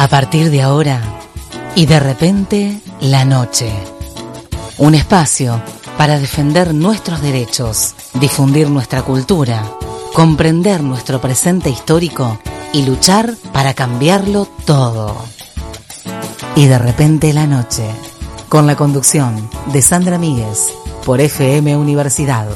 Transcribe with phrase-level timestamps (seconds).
[0.00, 1.02] A partir de ahora
[1.76, 3.70] y de repente la noche.
[4.78, 5.60] Un espacio
[5.98, 9.62] para defender nuestros derechos, difundir nuestra cultura,
[10.14, 12.40] comprender nuestro presente histórico
[12.72, 15.14] y luchar para cambiarlo todo.
[16.56, 17.84] Y de repente la noche,
[18.48, 20.68] con la conducción de Sandra Míguez
[21.04, 22.48] por FM Universidad.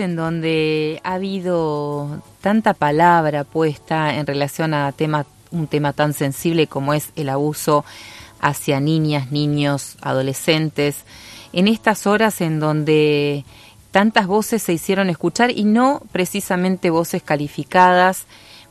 [0.00, 4.94] En donde ha habido tanta palabra puesta en relación a
[5.50, 7.84] un tema tan sensible como es el abuso
[8.40, 11.04] hacia niñas, niños, adolescentes,
[11.52, 13.44] en estas horas en donde
[13.90, 18.26] tantas voces se hicieron escuchar y no precisamente voces calificadas,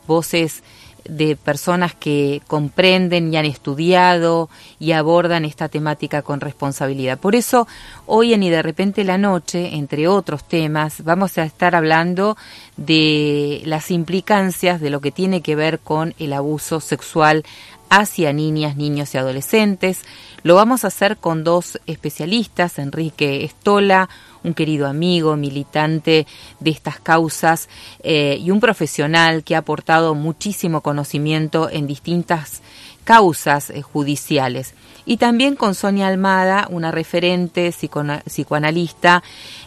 [0.07, 0.61] voces
[1.07, 7.19] de personas que comprenden y han estudiado y abordan esta temática con responsabilidad.
[7.19, 7.67] Por eso,
[8.05, 12.37] hoy en Y de repente la noche, entre otros temas, vamos a estar hablando
[12.77, 17.43] de las implicancias de lo que tiene que ver con el abuso sexual
[17.89, 20.01] hacia niñas, niños y adolescentes.
[20.43, 24.09] Lo vamos a hacer con dos especialistas, Enrique Estola,
[24.45, 26.25] un querido amigo, militante
[26.59, 27.67] de estas causas
[28.03, 32.61] eh, y un profesional que ha aportado muchísimo conocimiento en distintas
[33.03, 34.73] causas eh, judiciales.
[35.05, 39.23] Y también con Sonia Almada, una referente psicoanalista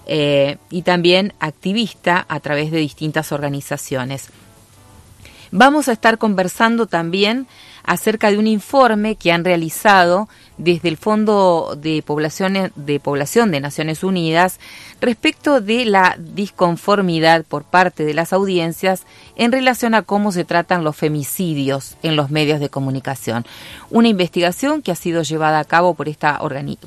[0.06, 4.30] eh, y también activista a través de distintas organizaciones.
[5.50, 7.46] Vamos a estar conversando también
[7.88, 13.60] acerca de un informe que han realizado desde el Fondo de Población de, Población de
[13.60, 14.60] Naciones Unidas
[15.00, 19.04] respecto de la disconformidad por parte de las audiencias
[19.36, 23.46] en relación a cómo se tratan los femicidios en los medios de comunicación.
[23.88, 26.40] Una investigación que ha sido llevada a cabo por, esta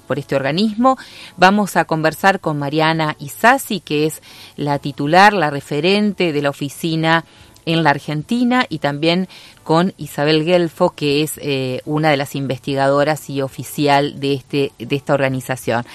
[0.06, 0.98] por este organismo.
[1.36, 4.22] Vamos a conversar con Mariana Isasi, que es
[4.56, 7.26] la titular, la referente de la oficina
[7.66, 9.28] en la Argentina y también
[9.64, 14.96] con Isabel Gelfo, que es eh, una de las investigadoras y oficial de, este, de
[14.96, 15.86] esta organización.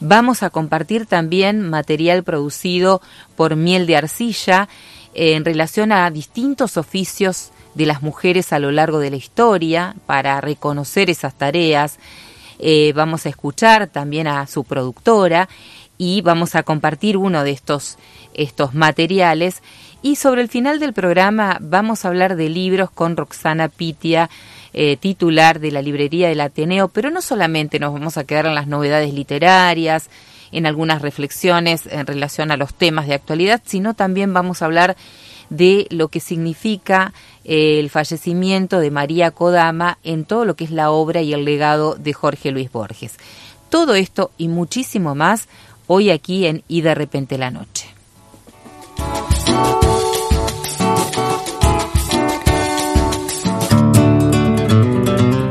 [0.00, 3.00] Vamos a compartir también material producido
[3.36, 4.68] por Miel de Arcilla
[5.14, 9.94] eh, en relación a distintos oficios de las mujeres a lo largo de la historia
[10.06, 11.98] para reconocer esas tareas.
[12.58, 15.48] Eh, vamos a escuchar también a su productora
[15.98, 17.96] y vamos a compartir uno de estos,
[18.34, 19.62] estos materiales
[20.04, 24.28] y sobre el final del programa vamos a hablar de libros con Roxana Pitia,
[24.74, 28.54] eh, titular de la librería del Ateneo, pero no solamente nos vamos a quedar en
[28.54, 30.10] las novedades literarias,
[30.52, 34.94] en algunas reflexiones en relación a los temas de actualidad, sino también vamos a hablar
[35.48, 37.14] de lo que significa
[37.46, 41.46] eh, el fallecimiento de María Kodama en todo lo que es la obra y el
[41.46, 43.14] legado de Jorge Luis Borges.
[43.70, 45.48] Todo esto y muchísimo más
[45.86, 47.94] hoy aquí en Y de repente la noche.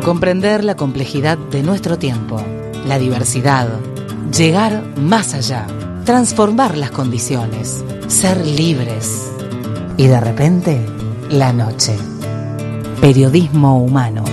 [0.04, 2.42] Comprender la complejidad de nuestro tiempo,
[2.86, 3.70] la diversidad,
[4.36, 5.66] llegar más allá,
[6.04, 9.32] transformar las condiciones, ser libres.
[9.96, 10.86] Y de repente,
[11.30, 11.96] la noche.
[13.00, 14.26] Periodismo humano.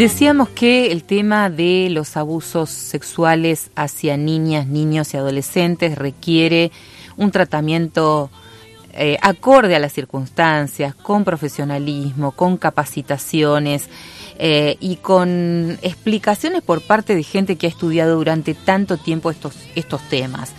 [0.00, 6.72] Decíamos que el tema de los abusos sexuales hacia niñas, niños y adolescentes requiere
[7.18, 8.30] un tratamiento
[8.94, 13.90] eh, acorde a las circunstancias, con profesionalismo, con capacitaciones
[14.38, 19.54] eh, y con explicaciones por parte de gente que ha estudiado durante tanto tiempo estos,
[19.74, 20.52] estos temas.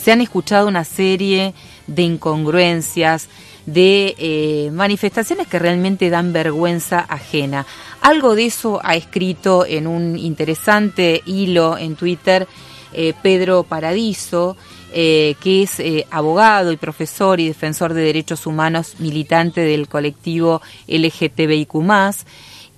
[0.00, 1.54] Se han escuchado una serie
[1.88, 3.28] de incongruencias,
[3.66, 7.66] de eh, manifestaciones que realmente dan vergüenza ajena.
[8.00, 12.46] Algo de eso ha escrito en un interesante hilo en Twitter
[12.92, 14.56] eh, Pedro Paradiso,
[14.92, 21.74] eh, que es abogado y profesor y defensor de derechos humanos, militante del colectivo LGTBIQ,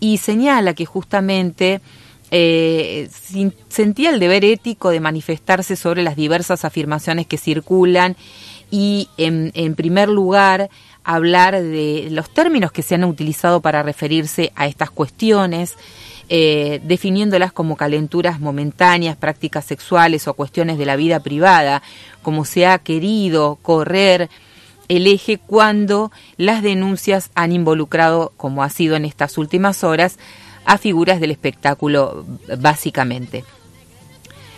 [0.00, 1.80] y señala que justamente
[2.30, 8.16] sentía el deber ético de manifestarse sobre las diversas afirmaciones que circulan
[8.70, 10.70] y en, primer lugar
[11.04, 15.76] hablar de los términos que se han utilizado para referirse a estas cuestiones,
[16.28, 21.82] eh, definiéndolas como calenturas momentáneas, prácticas sexuales o cuestiones de la vida privada,
[22.22, 24.28] como se ha querido correr
[24.88, 30.18] el eje cuando las denuncias han involucrado, como ha sido en estas últimas horas,
[30.64, 32.26] a figuras del espectáculo
[32.58, 33.44] básicamente.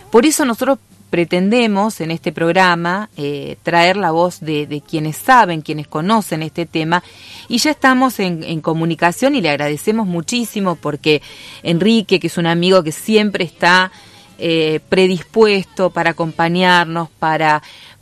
[0.09, 0.79] Por eso nosotros
[1.11, 7.03] pretendemos en este programa eh, traer la voz de, quienes saben, quienes conocen este tema
[7.49, 11.21] y ya estamos en, comunicación y le agradecemos muchísimo porque
[11.61, 13.91] Enrique, que es un amigo que siempre está
[14.39, 17.61] eh, predispuesto para acompañarnos, para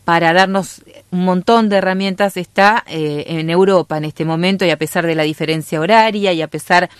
[0.10, 4.78] para darnos un montón de herramientas, está eh, en Europa en este momento y a
[4.78, 6.96] pesar de la diferencia horaria y a pesar de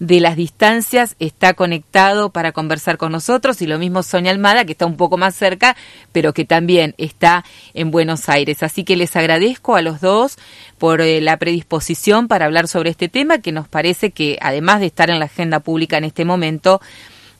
[0.00, 4.86] las distancias está conectado para conversar con nosotros y lo mismo Sonia Almada que está
[4.86, 5.76] un poco más cerca
[6.10, 7.44] pero que también está
[7.74, 8.62] en Buenos Aires.
[8.62, 10.38] Así que les agradezco a los dos
[10.78, 14.86] por eh, la predisposición para hablar sobre este tema que nos parece que además de
[14.86, 16.80] estar en la agenda pública en este momento,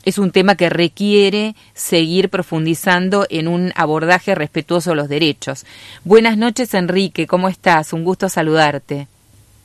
[0.04, 5.66] es un tema que requiere seguir profundizando en un abordaje respetuoso de los derechos.
[6.04, 7.92] Buenas noches, Enrique, ¿cómo estás?
[7.92, 9.08] Un gusto saludarte.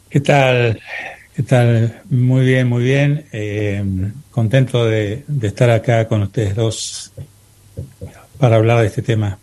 [0.09, 0.79] ¿Qué tal?
[1.35, 2.01] ¿Qué tal?
[2.09, 3.25] Muy bien, muy bien.
[3.33, 3.83] Eh,
[4.31, 7.11] contento de, estar acá con ustedes dos
[8.39, 9.37] para hablar de este tema.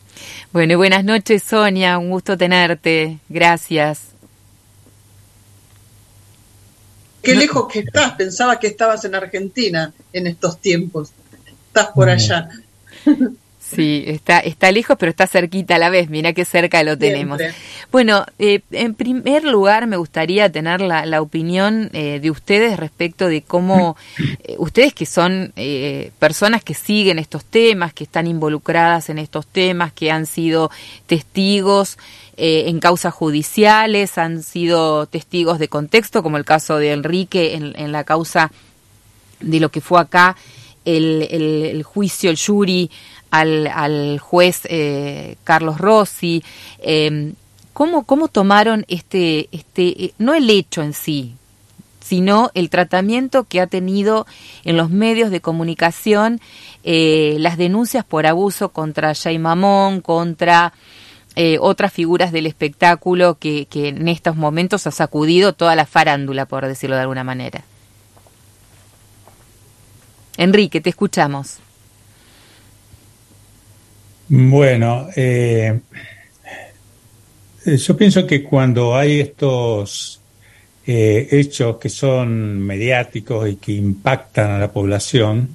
[0.52, 1.98] Bueno, y buenas noches, Sonia.
[1.98, 3.18] Un gusto tenerte.
[3.28, 4.04] Gracias.
[7.20, 8.12] Qué lejos que estás.
[8.12, 11.12] Pensaba que estabas en Argentina en estos tiempos.
[11.66, 12.48] Estás por allá.
[13.74, 16.10] Sí, está, está lejos, pero está cerquita a la vez.
[16.10, 17.40] Mira qué cerca lo tenemos.
[17.90, 23.28] Bueno, eh, en primer lugar me gustaría tener la, la opinión eh, de ustedes respecto
[23.28, 23.96] de cómo
[24.44, 25.52] eh, ustedes que son
[26.18, 30.70] personas que siguen estos temas, que están involucradas en estos temas, que han sido
[31.06, 31.98] testigos
[32.36, 37.92] en causas judiciales, han sido testigos de contexto, como el caso de Enrique en, en
[37.92, 38.50] la causa
[39.40, 40.36] de lo que fue acá
[40.84, 42.90] el, el, el juicio, el jury
[43.32, 46.44] al, al juez eh, Carlos Rossi.
[46.78, 47.32] Eh,
[47.72, 51.34] ¿cómo, ¿Cómo tomaron este, este, eh, no el hecho en sí,
[52.00, 54.26] sino el tratamiento que ha tenido
[54.64, 56.40] en los medios de comunicación
[56.84, 60.74] eh, las denuncias por abuso contra Jay Mamón, contra
[61.34, 66.44] eh, otras figuras del espectáculo que, que en estos momentos ha sacudido toda la farándula,
[66.44, 67.64] por decirlo de alguna manera?
[70.36, 71.58] Enrique, te escuchamos.
[74.28, 75.80] Bueno, eh,
[77.64, 80.20] yo pienso que cuando hay estos
[80.86, 85.48] eh, hechos que son mediáticos y que impactan a la población,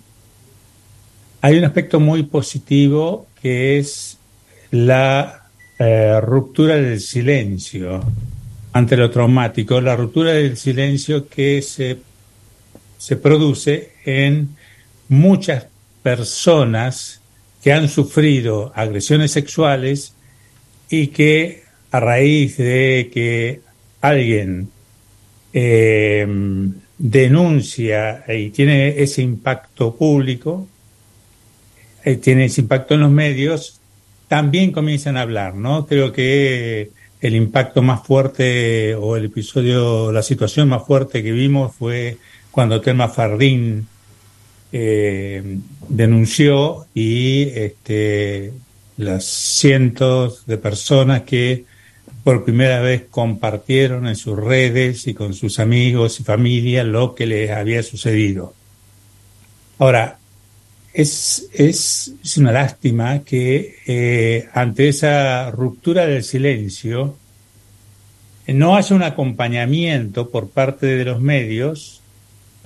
[1.42, 4.18] hay un aspecto muy positivo que es
[4.72, 8.04] la eh, ruptura del silencio
[8.74, 11.98] ante lo traumático, la ruptura del silencio que se,
[12.98, 14.56] se produce en
[15.10, 15.68] muchas
[16.04, 17.22] personas
[17.64, 20.14] que han sufrido agresiones sexuales
[20.90, 23.62] y que a raíz de que
[24.02, 24.70] alguien
[25.54, 26.28] eh,
[26.98, 30.68] denuncia y tiene ese impacto público,
[32.04, 33.80] eh, tiene ese impacto en los medios,
[34.28, 35.86] también comienzan a hablar, ¿no?
[35.86, 41.76] Creo que el impacto más fuerte o el episodio, la situación más fuerte que vimos
[41.76, 42.18] fue
[42.52, 43.88] cuando Telma Fardín
[44.72, 48.54] eh, denunció y este,
[48.98, 51.66] las cientos de personas que
[52.24, 57.26] por primera vez compartieron en sus redes y con sus amigos y familia lo que
[57.26, 58.54] les había sucedido.
[59.80, 60.18] Ahora,
[60.94, 67.16] es, es, una lástima que eh, ante esa ruptura del silencio
[68.48, 71.97] no haya un acompañamiento por parte de los medios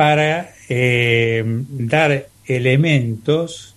[0.01, 3.75] para eh, dar elementos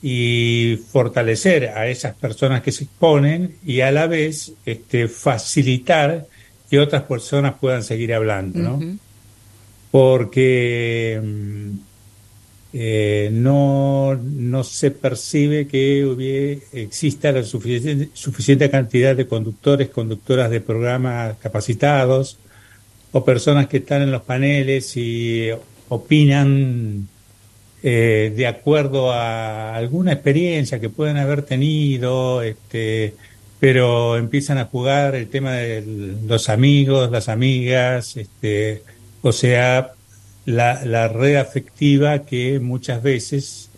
[0.00, 6.28] y fortalecer a esas personas que se exponen y a la vez este, facilitar
[6.70, 8.96] que otras personas puedan seguir hablando, ¿no?
[9.90, 11.70] Porque mm,
[12.72, 20.62] eh, no, no se percibe que exista la suficiente, suficiente cantidad de conductores, conductoras de
[20.62, 22.38] programas capacitados
[23.12, 25.50] o personas que están en los paneles y
[25.88, 27.08] opinan
[27.82, 33.14] eh, de acuerdo a alguna experiencia que pueden haber tenido, este,
[33.60, 35.84] pero empiezan a jugar el tema de
[36.26, 38.82] los amigos, las amigas, este,
[39.22, 39.92] o sea,
[40.46, 43.70] la, la red afectiva que muchas veces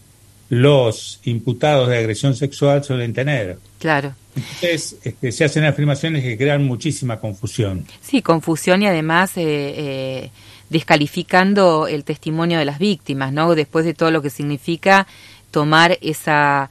[0.49, 3.59] los imputados de agresión sexual suelen tener.
[3.79, 4.15] Claro.
[4.39, 7.85] Entonces, este, se hacen afirmaciones que crean muchísima confusión.
[8.01, 10.31] Sí, confusión y además eh, eh,
[10.71, 13.55] descalificando el testimonio de las víctimas, ¿no?
[13.55, 15.07] Después de todo lo que significa
[15.51, 16.71] tomar esa,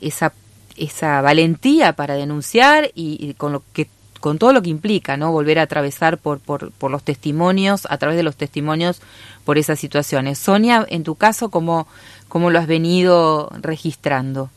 [0.00, 0.32] esa,
[0.76, 3.88] esa valentía para denunciar y con lo que
[4.22, 5.32] con todo lo que implica, ¿no?
[5.32, 9.02] Volver a atravesar por, por, por los testimonios, a través de los testimonios,
[9.44, 10.38] por esas situaciones.
[10.38, 11.88] Sonia, en tu caso, ¿cómo,
[12.28, 14.48] cómo lo has venido registrando?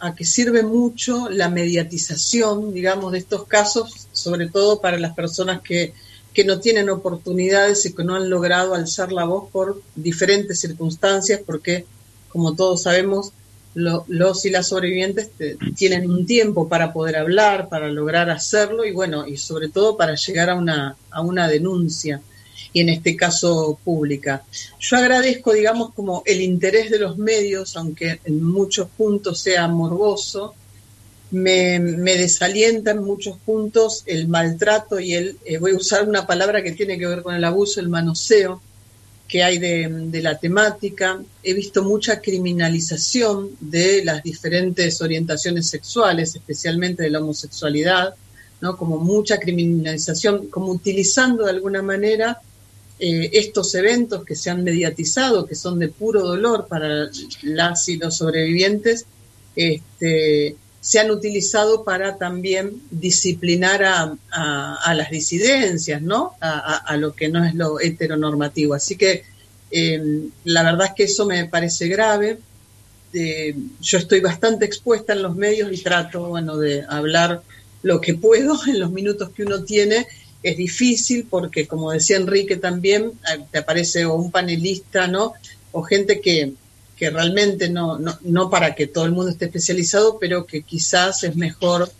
[0.00, 5.60] A, que sirve mucho la mediatización, digamos, de estos casos, sobre todo para las personas
[5.60, 5.94] que,
[6.32, 11.40] que no tienen oportunidades y que no han logrado alzar la voz por diferentes circunstancias,
[11.44, 11.84] porque,
[12.30, 13.32] como todos sabemos,
[13.74, 15.30] los y las sobrevivientes
[15.76, 20.14] tienen un tiempo para poder hablar, para lograr hacerlo y bueno, y sobre todo para
[20.14, 22.20] llegar a una, a una denuncia
[22.72, 24.42] y en este caso pública.
[24.80, 30.54] Yo agradezco, digamos, como el interés de los medios, aunque en muchos puntos sea morboso,
[31.32, 36.62] me, desalienta en muchos puntos el maltrato y el, eh, voy a usar una palabra
[36.62, 38.60] que tiene que ver con el abuso, el manoseo,
[39.26, 41.22] que hay de, la temática.
[41.42, 48.14] He visto mucha criminalización de las diferentes orientaciones sexuales, especialmente de la homosexualidad,
[48.60, 48.76] ¿no?
[48.76, 52.42] como mucha criminalización, como utilizando de alguna manera
[53.04, 57.10] eh, estos eventos que se han mediatizado, que son de puro dolor para
[57.42, 59.06] las y los sobrevivientes,
[59.56, 66.34] este, se han utilizado para también disciplinar a, las disidencias, ¿no?
[66.40, 68.74] A, lo que no es lo heteronormativo.
[68.74, 69.24] Así que
[69.72, 72.38] eh, la verdad es que eso me parece grave.
[73.12, 77.42] Eh, yo estoy bastante expuesta en los medios y trato, bueno, de hablar
[77.82, 80.06] lo que puedo en los minutos que uno tiene.
[80.42, 85.34] Es difícil porque, como decía Enrique también, eh, te aparece o un panelista, ¿no?
[85.70, 86.52] O gente que,
[86.96, 91.24] que realmente no, no, no para que todo el mundo esté especializado, pero que quizás
[91.24, 91.90] es mejor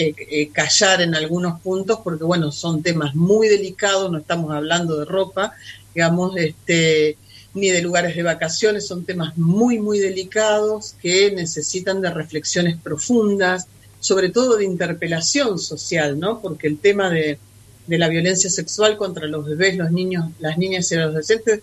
[0.00, 4.96] eh, eh, callar en algunos puntos, porque bueno, son temas muy delicados, no estamos hablando
[4.96, 5.54] de ropa,
[5.92, 7.16] digamos, este,
[7.54, 13.66] ni de lugares de vacaciones, son temas muy, muy delicados que necesitan de reflexiones profundas,
[13.98, 16.40] sobre todo de interpelación social, ¿no?
[16.40, 17.40] Porque el tema de,
[17.88, 21.62] de la violencia sexual contra los bebés, los niños, las niñas y los adolescentes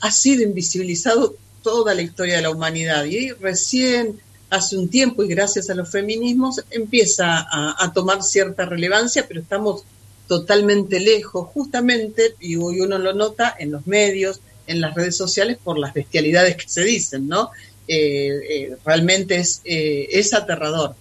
[0.00, 3.04] ha sido invisibilizado toda la historia de la humanidad.
[3.04, 4.18] Y recién
[4.48, 9.84] hace un tiempo, y gracias a los feminismos, empieza a, tomar cierta relevancia, pero estamos
[10.28, 15.58] totalmente lejos, justamente, y hoy uno lo nota en los medios, en las redes sociales,
[15.62, 17.50] por las bestialidades que se dicen, ¿no?
[17.86, 20.94] Eh, eh, realmente es, eh, es aterrador.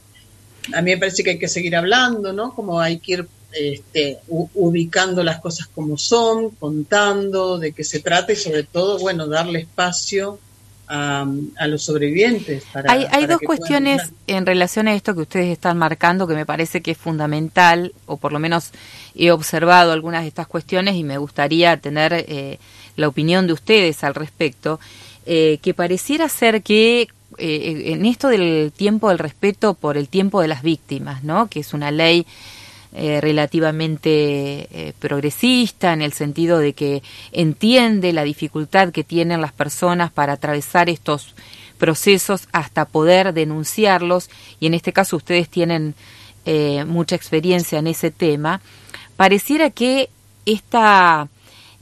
[0.74, 2.54] A mí me parece que hay que seguir hablando, ¿no?
[2.54, 8.34] Como hay que ir este, ubicando las cosas como son, contando de qué se trata
[8.34, 10.40] y sobre todo, bueno, darle espacio
[10.88, 11.26] a,
[11.68, 12.64] los sobrevivientes.
[12.88, 16.92] hay, dos cuestiones en relación a esto que ustedes están marcando que me parece que
[16.92, 18.72] es fundamental, o por lo menos
[19.16, 22.60] he observado algunas de estas cuestiones y me gustaría tener eh,
[22.96, 24.80] la opinión de ustedes al respecto,
[25.26, 27.08] eh, que pareciera ser que
[27.38, 31.48] eh, en esto del tiempo del respeto por el tiempo de las víctimas, ¿no?
[31.48, 32.26] que es una ley
[32.98, 39.52] eh, relativamente eh, progresista en el sentido de que entiende la dificultad que tienen las
[39.52, 41.36] personas para atravesar estos
[41.78, 44.30] procesos hasta poder denunciarlos.
[44.62, 45.94] Y en este caso ustedes tienen
[46.46, 48.62] eh, mucha experiencia en ese tema.
[49.18, 50.10] Pareciera que
[50.46, 51.28] esta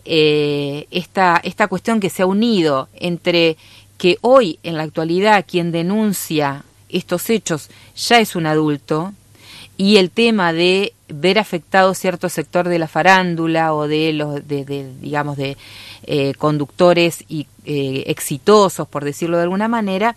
[0.06, 3.56] esta esta cuestión que se ha unido entre
[4.00, 9.14] que hoy en la actualidad quien denuncia estos hechos ya es un adulto
[9.78, 14.92] y el tema de ver afectado cierto sector de la farándula o de los de,
[15.02, 15.58] digamos de
[16.04, 20.16] eh, conductores y eh, exitosos por decirlo de alguna manera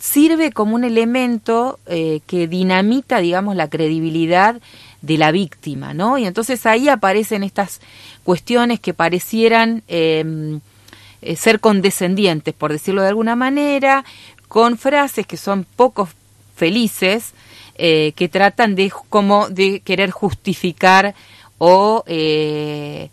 [0.00, 4.60] sirve como un elemento eh, que dinamita digamos la credibilidad
[5.00, 6.18] de la víctima, ¿no?
[6.18, 7.80] Y entonces ahí aparecen estas
[8.24, 10.60] cuestiones que parecieran em,
[11.36, 14.04] ser condescendientes, por decirlo de alguna manera,
[14.48, 16.08] con frases que son poco
[16.56, 17.32] felices,
[17.78, 21.14] eh, que tratan de como de querer justificar
[21.58, 23.10] o eh,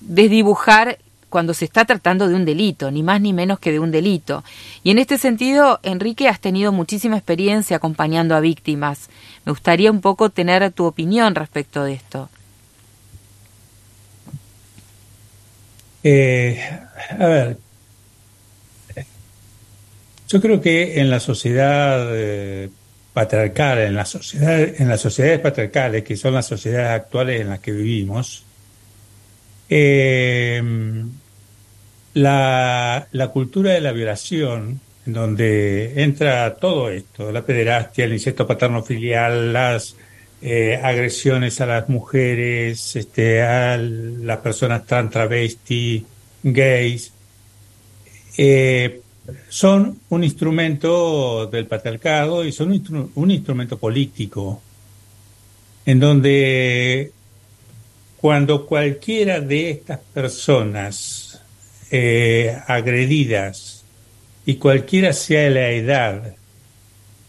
[0.00, 0.98] desdibujar
[1.30, 4.44] cuando se está tratando de un delito, ni más ni menos que de un delito.
[4.82, 9.08] Y en este sentido, Enrique, has tenido muchísima experiencia acompañando a víctimas.
[9.44, 12.28] Me gustaría un poco tener tu opinión respecto de esto.
[16.02, 16.60] Eh,
[17.18, 17.58] a ver,
[20.28, 22.08] yo creo que en la sociedad
[23.18, 27.58] patriarcal, en la sociedad, en las sociedades patriarcales, que son las sociedades actuales en las
[27.58, 28.44] que vivimos,
[29.68, 30.62] eh,
[32.14, 38.84] la, cultura de la violación, en donde entra todo esto, la pederastia, el incesto paterno
[38.84, 39.96] filial, las
[40.40, 46.06] eh, agresiones a las mujeres, este, a las personas trans, travesti,
[46.44, 47.12] gays,
[48.36, 49.00] eh,
[49.48, 52.70] son un instrumento del patriarcado y son
[53.14, 54.62] un instrumento político,
[55.84, 57.12] en donde
[58.18, 61.40] cuando cualquiera de estas personas
[61.90, 63.84] eh, agredidas,
[64.44, 66.34] y cualquiera sea la edad,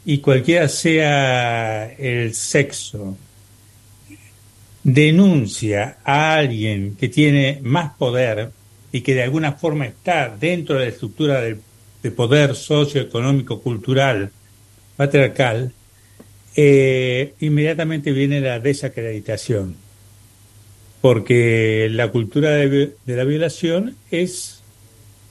[0.05, 3.17] y cualquiera sea el sexo,
[4.83, 8.51] denuncia a alguien que tiene más poder
[8.91, 11.41] y que de alguna forma está dentro de la estructura
[12.01, 14.31] de, poder socioeconómico, cultural,
[14.95, 15.71] patriarcal,
[16.55, 19.75] eh, inmediatamente viene la desacreditación
[21.01, 24.61] porque la cultura de, la violación es,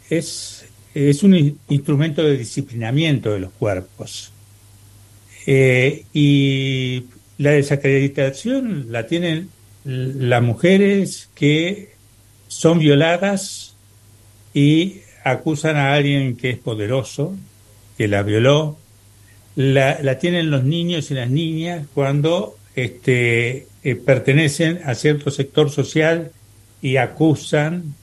[0.09, 4.33] es, es, un instrumento de disciplinamiento de los cuerpos.
[5.47, 7.05] Eh, y
[7.39, 9.51] la desacreditación la tienen
[9.85, 11.93] las mujeres que
[12.49, 13.75] son violadas
[14.53, 17.35] y acusan a alguien que es poderoso,
[17.97, 18.79] que la violó.
[19.57, 25.71] La, la tienen los niños y las niñas cuando este, eh, pertenecen a cierto sector
[25.71, 26.31] social
[26.81, 27.95] y acusan,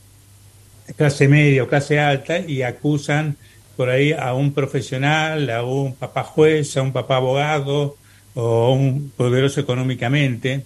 [0.95, 3.37] clase media o clase alta, y acusan
[3.77, 7.97] por ahí a un profesional, a un papá juez, a un papá abogado
[8.33, 10.63] o un poderoso económicamente.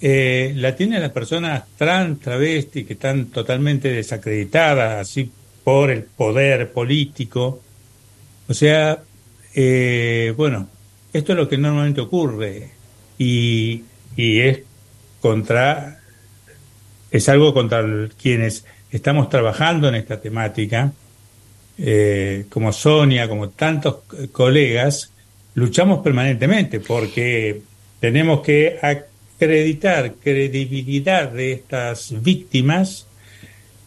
[0.00, 5.30] Eh, la tienen las personas trans, travesti, que están totalmente desacreditadas, así
[5.64, 7.60] por el poder político.
[8.48, 9.02] O sea,
[9.54, 10.68] eh, bueno,
[11.12, 12.70] esto es lo que normalmente ocurre
[13.18, 13.82] y,
[14.16, 14.60] es
[15.20, 16.00] contra,
[17.10, 20.92] es algo contra quienes estamos trabajando en esta temática,
[21.78, 24.00] eh, como Sonia, como tantos
[24.32, 25.12] colegas,
[25.54, 27.62] luchamos permanentemente porque
[27.98, 33.06] tenemos que acreditar credibilidad de estas víctimas,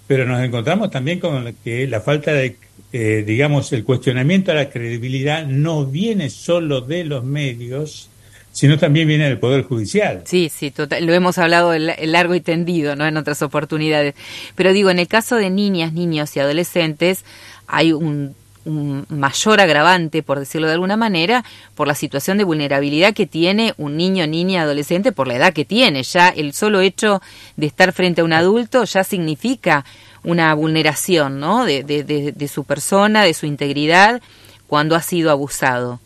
[0.07, 2.57] pero nos encontramos también con que la falta de,
[2.91, 8.09] eh, digamos, el cuestionamiento a la credibilidad no viene solo de los medios,
[8.51, 10.21] sino también viene del Poder Judicial.
[10.25, 13.07] Sí, sí, lo hemos hablado largo y tendido, ¿no?
[13.07, 14.13] En otras oportunidades.
[14.55, 17.25] Pero digo, en el caso de niñas, niños y adolescentes,
[17.65, 21.43] hay un, mayor agravante, por decirlo de alguna manera,
[21.75, 25.65] por la situación de vulnerabilidad que tiene un niño, niña, adolescente, por la edad que
[25.65, 26.03] tiene.
[26.03, 27.21] Ya el solo hecho
[27.57, 29.85] de estar frente a un adulto ya significa
[30.23, 31.65] una vulneración, ¿no?
[31.65, 34.21] de, su persona, de su integridad,
[34.67, 35.99] cuando ha sido abusado.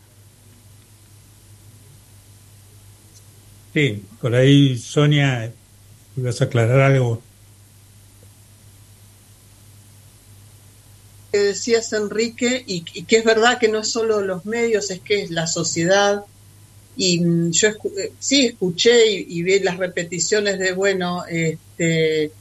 [3.72, 5.52] Sí, por ahí, Sonia,
[6.16, 7.22] ¿vas a aclarar algo?
[11.42, 15.30] Decías, Enrique, y, que es verdad que no es solo los medios, es que es
[15.30, 16.24] la sociedad.
[16.96, 17.20] Y
[17.50, 22.32] yo eh, sí escuché y, vi las repeticiones de, bueno, este,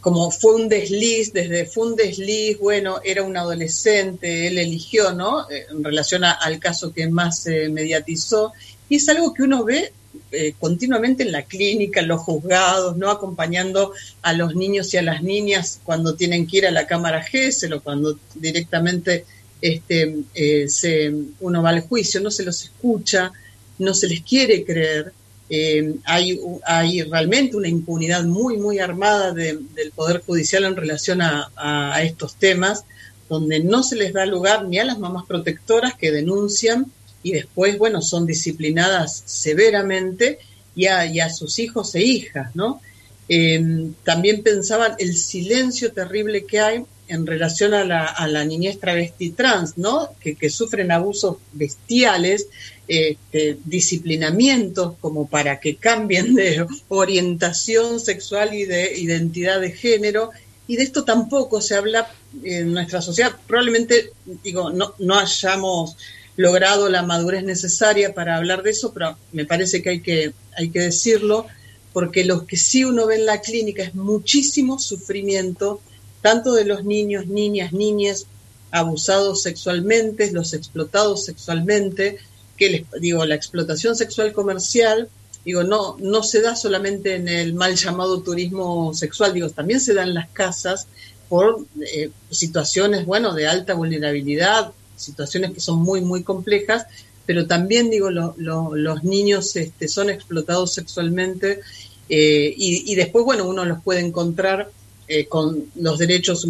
[0.00, 5.50] como fue un desliz, desde fue un desliz, bueno, era un adolescente, él eligió, ¿no?
[5.50, 8.52] Eh, en relación al caso que más se mediatizó.
[8.88, 9.92] Y es algo que uno ve
[10.32, 15.02] eh, continuamente en la clínica, en los juzgados, no acompañando a los niños y a
[15.02, 19.24] las niñas cuando tienen que ir a la cámara GESEL o cuando directamente
[19.60, 23.32] este, eh, se, uno va al juicio, no se los escucha,
[23.78, 25.12] no se les quiere creer.
[25.48, 31.50] Eh, hay, hay realmente una impunidad muy, muy armada del Poder Judicial en relación a,
[31.56, 32.84] a estos temas,
[33.28, 36.90] donde no se les da lugar ni a las mamás protectoras que denuncian,
[37.24, 40.38] y después, bueno, son disciplinadas severamente
[40.76, 42.80] y a, sus hijos e hijas, ¿no?
[43.28, 48.78] Eh, también pensaban el silencio terrible que hay en relación a la, a la niñez
[48.78, 50.10] travesti trans, ¿no?
[50.20, 52.48] Que, que sufren abusos bestiales,
[52.86, 60.30] este, disciplinamientos como para que cambien de orientación sexual y de identidad de género.
[60.66, 62.10] Y de esto tampoco se habla
[62.42, 63.32] en nuestra sociedad.
[63.46, 65.96] Probablemente, digo, no, no hayamos
[66.36, 70.70] logrado la madurez necesaria para hablar de eso, pero me parece que hay que, hay
[70.70, 71.46] que decirlo,
[71.92, 75.80] porque lo que sí uno ve en la clínica es muchísimo sufrimiento,
[76.22, 78.26] tanto de los niños, niñas, niñas
[78.72, 82.18] abusados sexualmente, los explotados sexualmente,
[82.56, 85.08] que les digo, la explotación sexual comercial,
[85.44, 89.94] digo, no, no se da solamente en el mal llamado turismo sexual, digo, también se
[89.94, 90.88] da en las casas
[91.28, 96.86] por eh, situaciones, bueno, de alta vulnerabilidad, situaciones que son muy, muy complejas,
[97.26, 101.60] pero también, digo, lo, lo, los niños este, son explotados sexualmente
[102.08, 104.70] eh, y, y, después, bueno, uno los puede encontrar
[105.08, 106.46] eh, con los derechos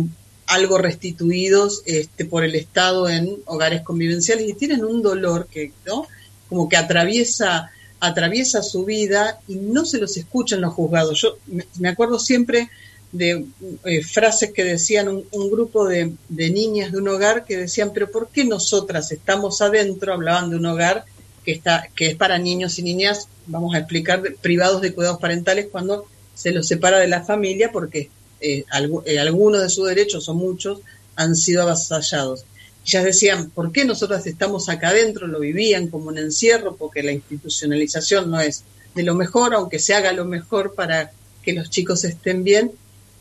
[0.46, 6.06] algo restituidos este, por el Estado en hogares convivenciales y tienen un dolor que, ¿no?
[6.48, 11.20] Como que atraviesa, atraviesa su vida y no se los escucha en los juzgados.
[11.20, 11.38] Yo
[11.78, 12.68] me acuerdo siempre
[13.14, 13.46] de
[13.84, 17.92] eh, frases que decían un, un grupo de, de, niñas de un hogar que decían,
[17.94, 20.12] pero ¿por qué nosotras estamos adentro?
[20.12, 21.04] Hablaban de un hogar
[21.44, 25.68] que, está, que es para niños y niñas, vamos a explicar, privados de cuidados parentales
[25.70, 28.64] cuando se los separa de la familia porque eh,
[29.06, 30.80] eh, algunos de sus derechos o muchos
[31.14, 32.44] han sido avasallados.
[32.84, 35.28] Ellas decían, ¿por qué nosotras estamos acá adentro?
[35.28, 38.64] Lo vivían como un encierro porque la institucionalización no es
[38.96, 42.72] de lo mejor, aunque se haga lo mejor para que los chicos estén bien.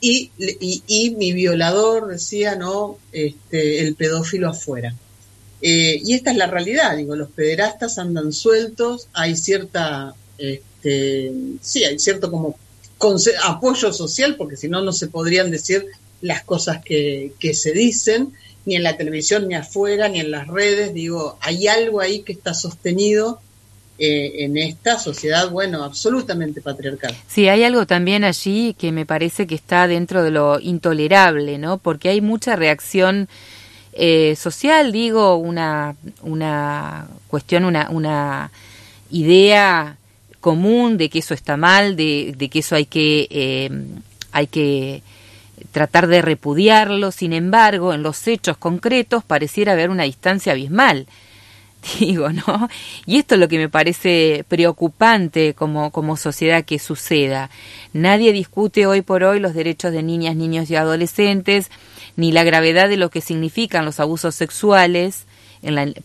[0.06, 4.94] Y, y, y mi violador decía, no, este, el pedófilo afuera.
[5.62, 11.86] Eh, y esta es la realidad, digo, los pederastas andan sueltos, hay cierta, este, sí,
[11.86, 12.58] hay cierto como
[13.46, 15.86] apoyo social, porque si no, no se podrían decir
[16.20, 18.34] las cosas que, que se dicen,
[18.66, 20.94] ni en la televisión, ni afuera, ni en las redes.
[20.94, 23.40] Digo, hay algo ahí que está sostenido
[24.00, 27.16] eh, en esta sociedad, bueno, absolutamente patriarcal.
[27.28, 31.78] Sí, hay algo también allí que me parece que está dentro de lo intolerable, ¿no?
[31.78, 33.28] Porque hay mucha reacción
[33.94, 38.52] eh, social, digo, una, una cuestión, una, una
[39.12, 39.98] idea
[40.42, 43.70] común de que eso está mal, de, de que eso hay que, eh,
[44.32, 45.04] hay que
[45.72, 47.12] tratar de repudiarlo.
[47.12, 51.06] Sin embargo, en los hechos concretos pareciera haber una distancia abismal.
[52.34, 52.70] ¿No?
[53.06, 57.50] Y esto es lo que me parece preocupante como, como sociedad que suceda.
[57.94, 61.70] Nadie discute hoy por hoy los derechos de niñas, niños y adolescentes,
[62.16, 65.26] ni la gravedad de lo que significan los abusos sexuales,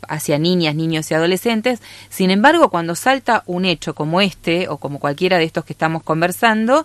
[0.09, 1.81] hacia niñas, niños y adolescentes.
[2.11, 6.03] Sin embargo, cuando salta un hecho como este o como cualquiera de estos que estamos
[6.03, 6.85] conversando,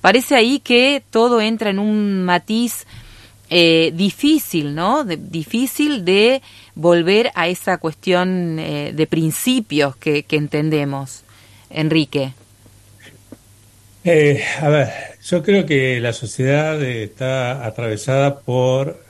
[0.00, 2.86] parece ahí que todo entra en un matiz
[3.48, 5.04] eh, difícil, ¿no?
[5.04, 6.42] Difícil de
[6.76, 11.22] volver a esa cuestión eh, de principios que, entendemos.
[11.68, 12.32] Enrique.
[14.04, 14.88] Eh, a ver,
[15.24, 19.02] yo creo que la sociedad está atravesada por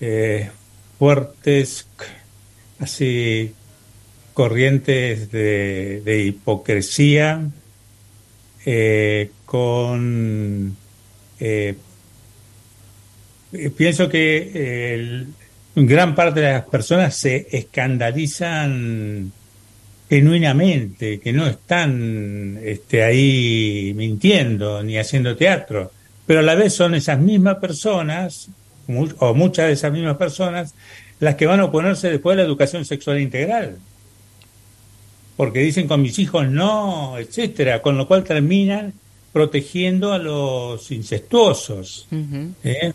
[0.00, 0.50] eh,
[0.98, 1.88] fuertes
[2.78, 3.54] así
[4.32, 7.42] corrientes de, de hipocresía
[9.46, 10.76] con
[13.76, 15.26] pienso que el,
[15.74, 19.32] gran parte de las personas se escandalizan
[20.08, 25.92] genuinamente, que no están este, ahí mintiendo ni haciendo teatro,
[26.26, 28.48] pero a la vez son esas mismas personas,
[29.18, 30.74] o muchas de esas mismas personas,
[31.20, 33.76] las que van a oponerse después a la educación sexual integral.
[35.36, 38.92] Porque dicen con mis hijos no, etcétera, con lo cual terminan
[39.32, 42.08] protegiendo a los incestuosos.
[42.10, 42.52] Uh -huh.
[42.64, 42.92] ¿eh?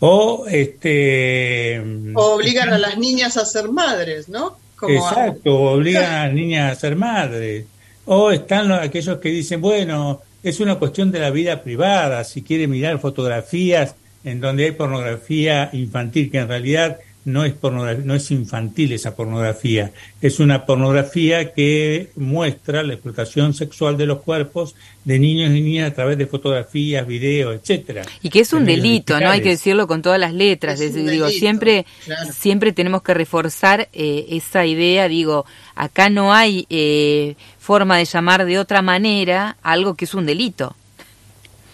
[0.00, 1.80] O este
[2.14, 4.56] o obligan a las niñas a ser madres, ¿no?
[4.76, 5.72] Como exacto, a...
[5.72, 7.66] obligan a las niñas a ser madres.
[8.06, 12.42] O están los, aquellos que dicen, bueno, es una cuestión de la vida privada, si
[12.42, 18.14] quiere mirar fotografías en donde hay pornografía infantil, que en realidad no es pornografía, no
[18.14, 24.74] es infantil esa pornografía, es una pornografía que muestra la explotación sexual de los cuerpos
[25.04, 28.02] de niños y niñas a través de fotografías, videos, etcétera.
[28.22, 31.28] Y que es un delito, no hay que decirlo con todas las letras, es digo,
[31.28, 32.30] siempre claro.
[32.32, 38.44] siempre tenemos que reforzar eh, esa idea, digo, acá no hay eh, forma de llamar
[38.44, 40.76] de otra manera algo que es un delito.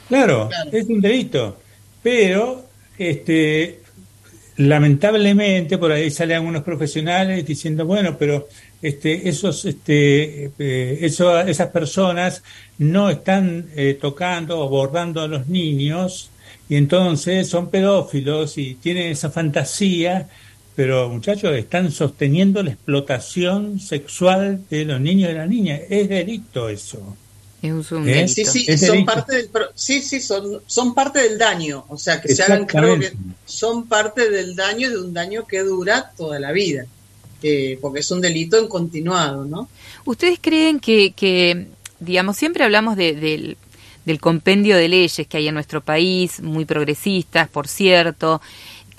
[0.09, 0.71] Claro, claro.
[0.73, 1.57] es un delito,
[2.03, 2.65] pero
[2.99, 3.80] este
[4.61, 8.47] lamentablemente por ahí salen algunos profesionales diciendo, bueno, pero
[8.83, 12.43] este, esos, este, eh, esas personas
[12.77, 16.31] no están eh, tocando o abordando a los niños
[16.69, 20.29] y entonces son pedófilos y tienen esa fantasía,
[20.77, 25.81] pero muchachos están sosteniendo la explotación sexual de los niños y de las niñas.
[25.89, 27.17] Es delito eso.
[27.63, 28.27] Es un ¿Eh?
[28.27, 31.85] Sí, sí, son parte del, sí, sí, son, son parte del daño.
[31.89, 33.13] O sea, que se hagan cargo que
[33.45, 36.87] son parte del daño de un daño que dura toda la vida.
[37.43, 39.69] Eh, porque es un delito en continuado, ¿no?
[40.05, 41.69] ¿Ustedes creen que, que
[41.99, 43.57] digamos, siempre hablamos del,
[44.05, 48.43] del compendio de leyes que hay en nuestro país, muy progresistas, por cierto,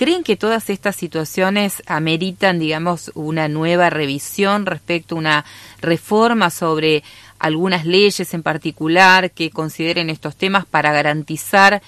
[0.01, 5.45] ¿Creen que todas estas situaciones ameritan, digamos, una nueva revisión respecto a una
[5.79, 7.03] reforma sobre
[7.41, 11.81] algunas leyes en particular que consideren estos temas para garantizar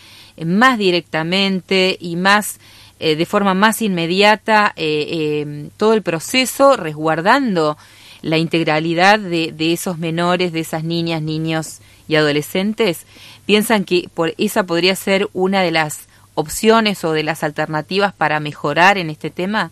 [0.43, 2.59] más directamente y más
[2.99, 7.77] eh, de forma más inmediata eh, em, todo el proceso, resguardando
[8.21, 13.01] la integralidad de, de, esos menores, de esas niñas, niños y adolescentes?
[13.45, 18.39] ¿Piensan que por esa podría ser una de las opciones o de las alternativas para
[18.39, 19.71] mejorar en este tema?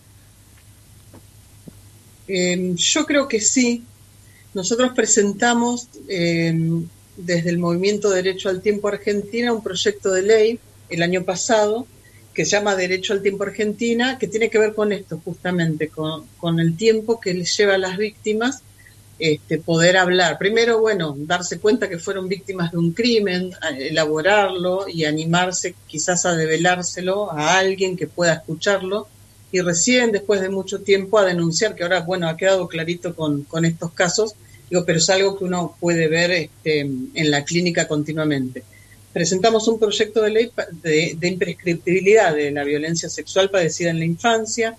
[2.28, 3.82] Eh, yo creo que sí.
[4.54, 6.54] Nosotros presentamos eh,
[7.16, 11.86] desde el Movimiento Derecho al Tiempo Argentina un proyecto de ley el año pasado
[12.34, 16.24] que se llama Derecho al Tiempo Argentina, que tiene que ver con esto justamente, con,
[16.38, 18.62] con el tiempo que les lleva a las víctimas
[19.18, 20.38] este, poder hablar.
[20.38, 26.34] Primero, bueno, darse cuenta que fueron víctimas de un crimen, elaborarlo y animarse quizás a
[26.34, 29.08] develárselo a alguien que pueda escucharlo
[29.52, 33.42] y recién después de mucho tiempo a denunciar, que ahora, bueno, ha quedado clarito con,
[33.42, 34.34] con estos casos,
[34.84, 38.62] pero es algo que uno puede ver este, en la clínica continuamente.
[39.12, 40.50] Presentamos un proyecto de ley
[40.82, 44.76] de, de imprescriptibilidad de la violencia sexual padecida en la infancia,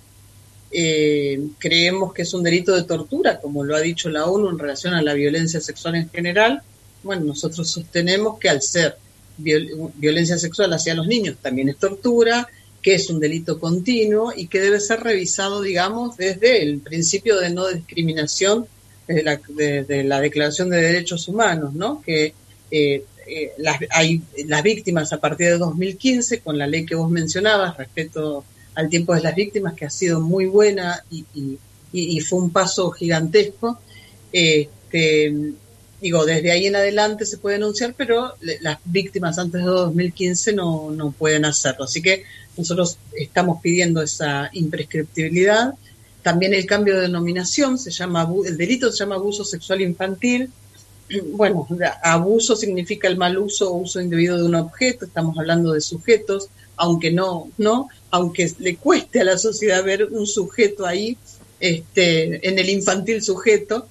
[0.75, 4.57] eh, creemos que es un delito de tortura, como lo ha dicho la ONU en
[4.57, 6.63] relación a la violencia sexual en general.
[7.03, 8.97] Bueno, nosotros sostenemos que al ser
[9.37, 12.47] violencia sexual hacia los niños también es tortura,
[12.81, 17.51] que es un delito continuo y que debe ser revisado, digamos, desde el principio de
[17.51, 18.65] no discriminación
[19.07, 22.01] desde la, de, la Declaración de Derechos Humanos, ¿no?
[22.01, 22.33] Que
[22.71, 27.09] eh, eh, las, hay las víctimas a partir de 2015, con la ley que vos
[27.09, 28.43] mencionabas, respeto
[28.75, 31.57] al tiempo de las víctimas, que ha sido muy buena y,
[32.21, 33.79] fue un paso gigantesco.
[34.31, 35.53] Este,
[36.01, 40.89] digo, desde ahí en adelante se puede denunciar, pero las víctimas antes de 2015 no,
[40.89, 41.85] no pueden hacerlo.
[41.85, 42.23] Así que
[42.57, 45.75] nosotros estamos pidiendo esa imprescriptibilidad.
[46.23, 50.49] También el cambio de denominación, se llama, el delito se llama abuso sexual infantil.
[51.33, 51.67] Bueno,
[52.01, 56.49] abuso significa el mal uso o uso indebido de un objeto, estamos hablando de sujetos,
[56.75, 61.17] aunque no, no, aunque le cueste a la sociedad ver un sujeto ahí,
[61.59, 63.87] este, en el infantil sujeto.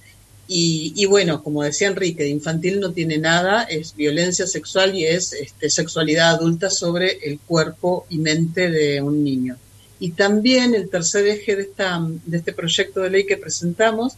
[0.54, 5.32] Y, bueno, como decía Enrique, de infantil no tiene nada, es violencia sexual y es
[5.32, 9.56] este, sexualidad adulta sobre el cuerpo y mente de un niño.
[10.02, 14.14] Y también el tercer eje de, esta, de este proyecto de ley que presentamos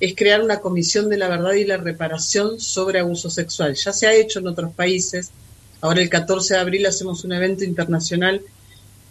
[0.00, 3.76] es crear una comisión de la verdad y la reparación sobre abuso sexual.
[3.76, 5.30] Ya se ha hecho en otros países.
[5.80, 8.42] Ahora el 14 de abril hacemos un evento internacional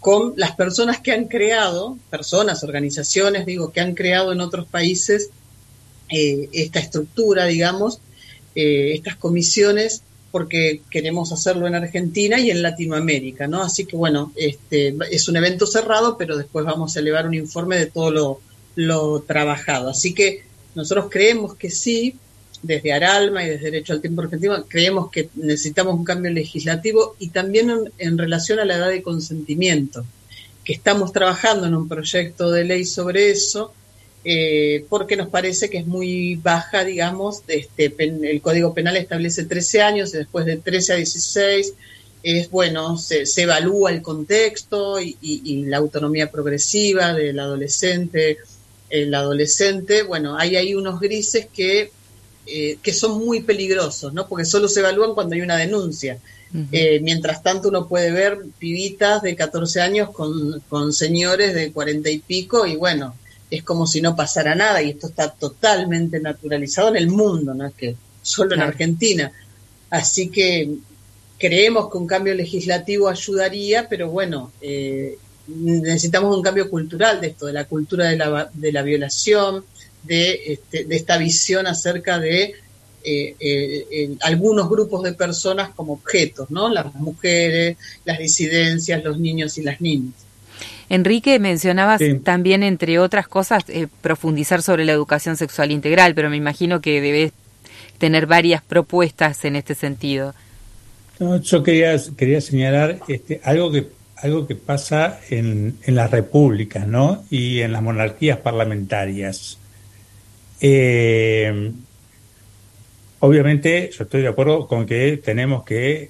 [0.02, 5.30] con las personas que han creado, personas, organizaciones, digo, que han creado en otros países
[6.10, 8.02] eh, esta estructura, digamos,
[8.54, 13.64] eh, estas comisiones, porque queremos hacerlo en Argentina y en Latinoamérica, ¿no?
[13.64, 17.78] Así que bueno, este, es un evento cerrado, pero después vamos a elevar un informe
[17.78, 18.42] de todo lo,
[18.76, 19.90] lo trabajado.
[19.90, 20.44] Así que
[20.76, 22.16] nosotros creemos que sí,
[22.62, 27.30] desde Aralma y desde Derecho al Tiempo Argentino, creemos que necesitamos un cambio legislativo y
[27.30, 30.06] también en, relación a la edad de consentimiento,
[30.64, 33.74] que estamos trabajando en un proyecto de ley sobre eso,
[34.24, 39.82] eh, porque nos parece que es muy baja, digamos, este, el Código Penal establece 13
[39.82, 41.74] años y después de 13 a 16
[42.24, 48.40] es bueno, se, evalúa el contexto y, y, la autonomía progresiva del adolescente,
[48.90, 51.92] el adolescente, bueno, hay ahí unos grises que
[52.50, 54.26] eh, que son muy peligrosos, ¿no?
[54.26, 56.18] Porque solo se evalúan cuando hay una denuncia.
[56.72, 62.10] Eh, mientras tanto uno puede ver pibitas de 14 años con, con señores de 40
[62.10, 63.16] y pico y bueno,
[63.50, 67.66] es como si no pasara nada y esto está totalmente naturalizado en el mundo, no
[67.66, 69.32] es que solo en Argentina.
[69.90, 70.70] Así que
[71.38, 77.46] creemos que un cambio legislativo ayudaría, pero bueno, eh, necesitamos un cambio cultural de esto,
[77.46, 79.64] de la cultura de la, de la violación,
[80.04, 82.56] de, este, de esta visión acerca de
[83.04, 86.68] eh, eh, algunos grupos de personas como objetos, ¿no?
[86.68, 90.27] Las mujeres, las disidencias, los niños y las niñas.
[90.90, 96.38] Enrique, mencionabas también, entre otras cosas, eh, profundizar sobre la educación sexual integral, pero me
[96.38, 97.34] imagino que debes
[97.98, 100.34] tener varias propuestas en este sentido.
[101.42, 107.24] yo quería, quería señalar este, algo que algo que pasa en, en las repúblicas ¿no?
[107.30, 109.60] y en las monarquías parlamentarias.
[110.60, 111.72] Eh,
[113.20, 116.10] obviamente, yo estoy de acuerdo con que tenemos que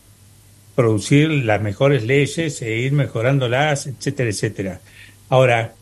[0.77, 4.79] producir las mejores leyes e ir mejorándolas, etcétera, etcétera.
[5.27, 5.73] Ahora,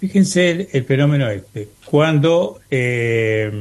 [0.00, 1.68] fíjense el, fenómeno este.
[1.84, 3.52] Cuando eh,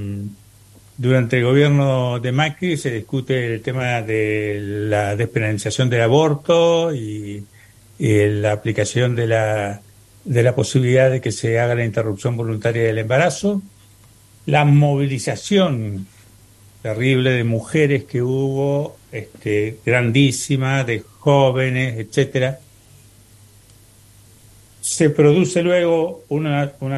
[0.98, 7.44] durante el gobierno de Macri se discute el tema de la despenalización del aborto y,
[8.00, 9.82] la aplicación de la,
[10.24, 13.62] de la posibilidad de que se haga la interrupción voluntaria del embarazo,
[14.46, 16.08] la movilización
[16.82, 22.60] terrible de mujeres que hubo, este, grandísima, de jóvenes, etcétera.
[24.82, 26.48] Se produce luego un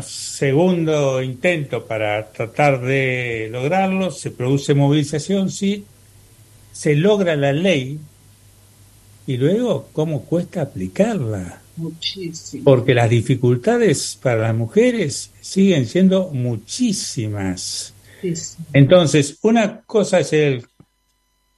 [0.04, 5.86] segundo intento para tratar de lograrlo, se produce movilización, sí,
[6.71, 8.00] se logra la ley
[9.28, 11.62] y luego cómo cuesta aplicarla.
[11.78, 12.63] Muchísimo.
[12.63, 17.93] Porque las dificultades para las mujeres siguen siendo muchísimas.
[18.74, 20.67] Entonces, una cosa es el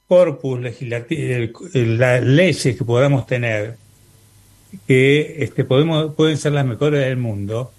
[0.08, 3.76] corpus legislativo, las leyes que podamos tener,
[4.86, 7.72] que este, podemos, pueden ser las mejores del mundo,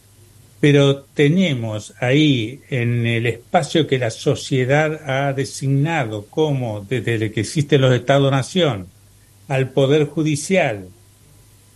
[0.60, 7.82] pero tenemos ahí en el espacio que la sociedad ha designado como desde que existen
[7.82, 8.88] los Estados-Nación
[9.48, 10.88] al Poder Judicial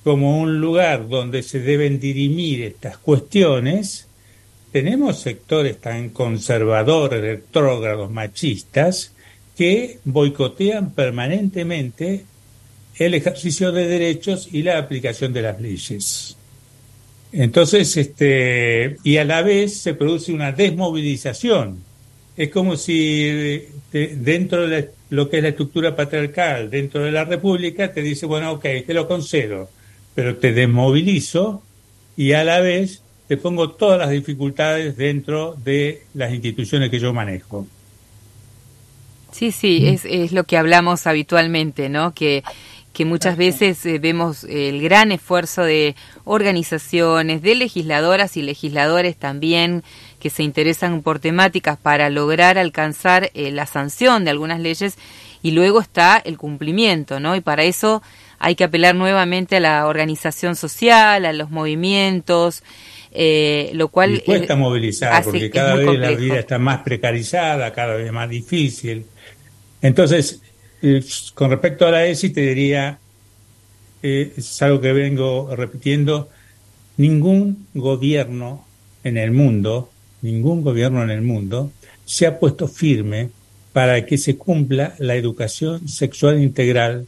[0.03, 4.07] como un lugar donde se deben dirimir estas cuestiones,
[4.71, 9.13] tenemos sectores tan conservadores, retrógrados, machistas,
[9.59, 12.23] que boicotean permanentemente
[12.97, 16.37] el ejercicio de derechos y la aplicación de las leyes.
[17.33, 21.83] Entonces, este, y a la vez se produce una desmovilización.
[22.37, 27.91] Es como si dentro de lo que es la estructura patriarcal, dentro de la República,
[27.91, 29.69] te dice, bueno, ok, te lo concedo,
[30.15, 31.63] pero te desmovilizo
[32.15, 37.13] y a la vez te pongo todas las dificultades dentro de las instituciones que yo
[37.13, 37.67] manejo.
[39.31, 42.13] Sí, sí, es, es lo que hablamos habitualmente, ¿no?
[42.13, 42.43] Que,
[42.93, 49.83] que muchas veces eh, vemos el gran esfuerzo de organizaciones, de legisladoras y legisladores también
[50.19, 54.97] que se interesan por temáticas para lograr alcanzar eh, la sanción de algunas leyes
[55.41, 57.35] y luego está el cumplimiento, ¿no?
[57.35, 58.03] Y para eso
[58.37, 62.63] hay que apelar nuevamente a la organización social, a los movimientos,
[63.11, 64.15] eh, lo cual...
[64.15, 69.05] Y cuesta movilizar, porque cada vez la vida está más precarizada, cada vez más difícil.
[69.81, 70.41] Entonces,
[70.81, 72.99] eh, con respecto a la ESI, te diría,
[74.03, 76.29] eh, es algo que vengo repitiendo,
[76.97, 78.65] ningún gobierno
[79.03, 79.89] en el mundo,
[80.21, 81.71] ningún gobierno en el mundo
[82.05, 83.29] se ha puesto firme
[83.71, 87.07] para que se cumpla la educación sexual integral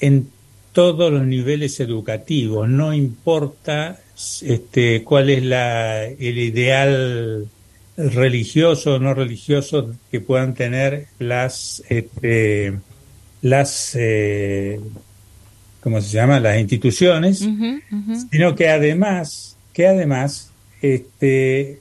[0.00, 0.28] en
[0.72, 3.98] todos los niveles educativos, no importa
[4.42, 7.48] este, cuál es la, el ideal
[7.96, 12.74] religioso o no religioso que puedan tener las, este,
[13.42, 14.80] las eh,
[15.80, 16.40] ¿cómo se llama?
[16.40, 17.46] las instituciones,
[18.30, 20.50] sino que además, que además,
[20.82, 21.80] este,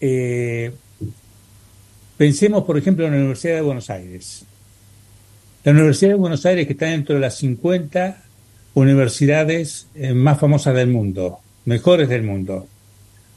[0.00, 0.72] eh,
[2.16, 4.44] pensemos, por ejemplo, en la Universidad de Buenos Aires.
[5.64, 8.22] La Universidad de Buenos Aires, que está dentro de las 50
[8.74, 12.66] universidades eh, más famosas del mundo, mejores del mundo.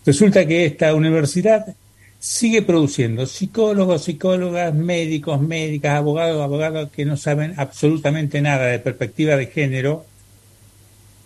[0.05, 1.75] Resulta que esta universidad
[2.19, 9.37] sigue produciendo psicólogos, psicólogas, médicos, médicas, abogados, abogados que no saben absolutamente nada de perspectiva
[9.37, 10.05] de género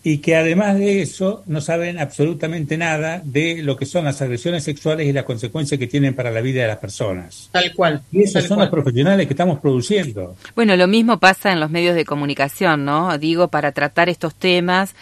[0.05, 4.63] y que además de eso no saben absolutamente nada de lo que son las agresiones
[4.63, 7.49] sexuales y las consecuencias que tienen para la vida de las personas.
[7.53, 8.01] Tal cual.
[8.11, 10.35] Y esos son los profesionales que estamos produciendo.
[10.55, 13.17] Bueno, lo mismo pasa en los medios de comunicación, ¿no?
[13.17, 14.93] Digo, para tratar estos temas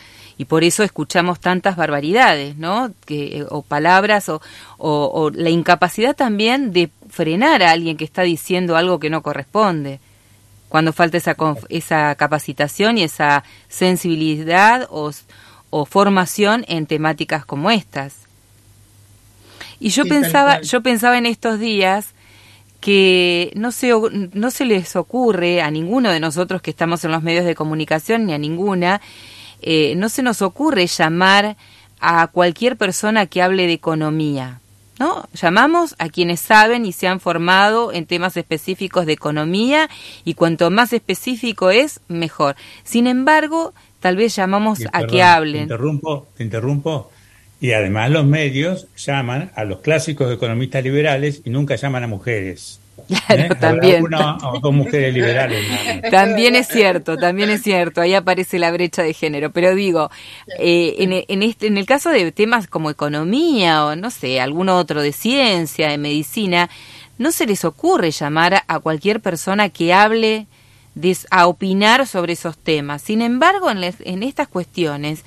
[0.41, 2.91] y por eso escuchamos tantas barbaridades, ¿no?
[3.05, 4.41] Que, o palabras o,
[4.79, 9.99] o, la incapacidad también de frenar a alguien que está diciendo algo que no corresponde.
[10.67, 11.35] Cuando falta esa,
[11.69, 15.11] esa capacitación y esa sensibilidad o,
[15.69, 18.15] o formación en temáticas como estas.
[19.79, 22.15] Y yo pensaba, yo pensaba en estos días
[22.79, 23.93] que no se,
[24.33, 28.25] no se les ocurre a ninguno de nosotros que estamos en los medios de comunicación,
[28.25, 29.01] ni a ninguna,
[29.61, 31.57] eh, no se nos ocurre llamar
[31.99, 34.59] a cualquier persona que hable de economía.
[34.99, 35.27] ¿no?
[35.33, 39.89] Llamamos a quienes saben y se han formado en temas específicos de economía
[40.25, 42.55] y cuanto más específico es, mejor.
[42.83, 45.67] Sin embargo, tal vez llamamos a que hablen.
[45.67, 47.11] Te interrumpo, te interrumpo.
[47.59, 52.80] Y además los medios llaman a los clásicos economistas liberales y nunca llaman a mujeres.
[53.07, 53.57] Claro, ¿Eh?
[53.59, 54.03] también.
[54.03, 55.65] Una o dos mujeres liberales.
[56.11, 58.01] También es cierto, también es cierto.
[58.01, 59.51] Ahí aparece la brecha de género.
[59.51, 60.09] Pero digo,
[60.59, 64.69] eh, en, en, este, en el caso de temas como economía o no sé, algún
[64.69, 66.69] otro de ciencia, de medicina,
[67.17, 70.47] no se les ocurre llamar a cualquier persona que hable
[70.95, 73.01] de, a opinar sobre esos temas.
[73.01, 75.23] Sin embargo, en, en estas cuestiones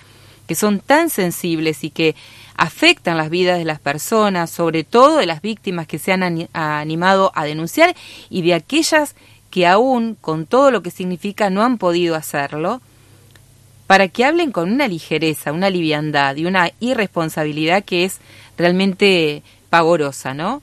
[0.46, 2.14] que son tan sensibles y que
[2.56, 7.32] afectan las vidas de las personas, sobre todo de las víctimas que se han animado
[7.34, 7.94] a denunciar
[8.30, 9.14] y de aquellas
[9.50, 12.80] que aún, con todo lo que significa, no han podido hacerlo,
[13.86, 18.18] para que hablen con una ligereza, una liviandad y una irresponsabilidad que es
[18.56, 20.62] realmente pavorosa, ¿no?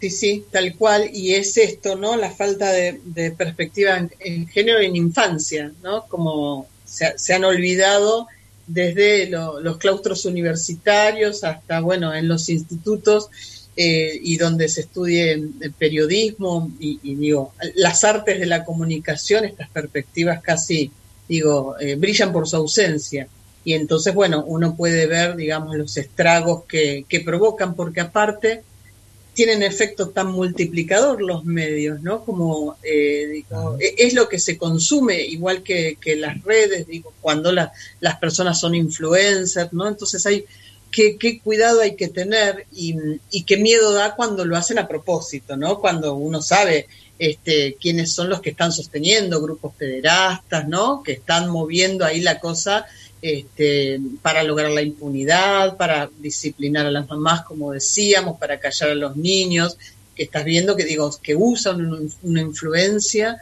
[0.00, 1.10] Sí, sí, tal cual.
[1.12, 2.16] Y es esto, ¿no?
[2.16, 6.06] La falta de, perspectiva en, género y en infancia, ¿no?
[6.06, 6.68] Como
[7.16, 8.28] se han olvidado
[8.66, 13.28] desde los claustros universitarios hasta, bueno, en los institutos
[13.76, 20.42] eh, y donde se estudie periodismo y, digo, las artes de la comunicación, estas perspectivas
[20.42, 20.90] casi,
[21.28, 23.28] digo, eh, brillan por su ausencia.
[23.64, 28.62] Y entonces, bueno, uno puede ver, digamos, los estragos que, que provocan, porque aparte,
[29.34, 32.24] tienen efecto tan multiplicador los medios, ¿no?
[32.24, 37.52] Como eh, digo, e, es lo que se consume, igual que, las redes, digo, cuando
[37.52, 39.88] las personas son influencers, ¿no?
[39.88, 40.44] Entonces hay
[40.90, 42.94] qué, qué cuidado hay que tener y,
[43.30, 45.80] y, qué miedo da cuando lo hacen a propósito, ¿no?
[45.80, 46.86] Cuando uno sabe
[47.18, 51.02] este, quiénes son los que están sosteniendo grupos pederastas, ¿no?
[51.02, 52.86] Que están moviendo ahí la cosa
[53.26, 58.94] este, para lograr la impunidad, para disciplinar a las mamás, como decíamos, para callar a
[58.94, 59.78] los niños,
[60.14, 63.40] que estás viendo que digo, que usan una influencia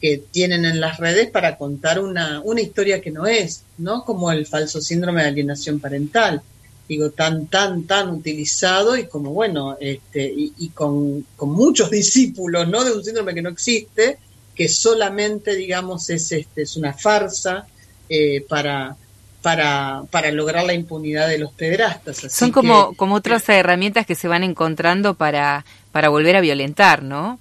[0.00, 4.04] que tienen en las redes para contar una, una historia que no es, ¿no?
[4.04, 6.40] Como el falso síndrome de alienación parental.
[6.88, 12.84] Digo, tan, tan, tan utilizado y como, bueno, este, y, con, muchos discípulos, ¿no?
[12.84, 14.18] De un síndrome que no existe,
[14.54, 17.66] que solamente, digamos, es, este, es una farsa
[18.08, 18.96] eh, para,
[19.44, 22.32] para, para lograr la impunidad de los pedrastas.
[22.32, 27.38] Son como, como otras herramientas que se van encontrando para, para volver a violentar, ¿no?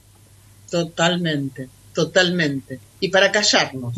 [0.69, 2.81] Totalmente, totalmente.
[2.99, 3.93] Y para callarnos.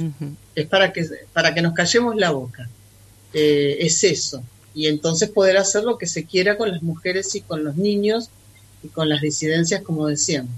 [0.53, 1.03] Es para que,
[1.33, 2.69] para que nos callemos la boca.
[3.33, 4.43] Eh, es eso.
[4.75, 8.29] Y entonces poder hacer lo que se quiera con las mujeres y con los niños
[8.83, 10.51] y con las disidencias, como decíamos.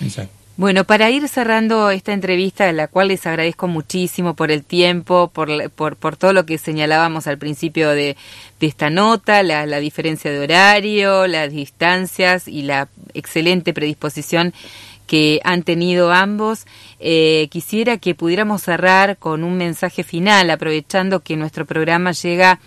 [0.00, 0.32] Exacto.
[0.58, 5.28] Bueno, para ir cerrando esta entrevista, en la cual les agradezco muchísimo por el tiempo,
[5.28, 8.16] por, por, por todo lo que señalábamos al principio de,
[8.58, 14.54] de esta nota, la, la, diferencia de horario, las distancias y la excelente predisposición
[15.06, 16.64] que han tenido ambos.
[17.00, 22.60] Eh, quisiera que pudiéramos cerrar con un mensaje final, aprovechando que nuestro programa llega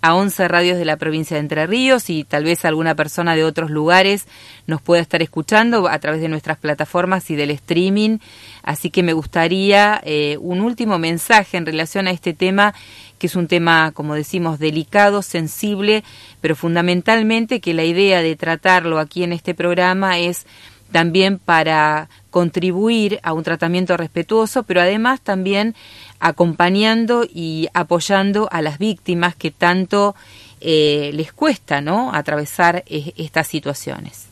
[0.00, 3.44] a 11 radios de la provincia de Entre Ríos y tal vez alguna persona de
[3.44, 4.26] otros lugares
[4.66, 8.18] nos pueda estar escuchando a través de nuestras plataformas y del streaming.
[8.62, 12.74] Así que me gustaría eh, un último mensaje en relación a este tema,
[13.18, 16.04] que es un tema, como decimos, delicado, sensible,
[16.40, 20.46] pero fundamentalmente que la idea de tratarlo aquí en este programa es
[20.92, 25.74] también para contribuir a un tratamiento respetuoso, pero además también
[26.20, 30.14] acompañando y apoyando a las víctimas que tanto
[30.60, 32.14] eh, les cuesta ¿no?
[32.14, 34.26] atravesar estas situaciones.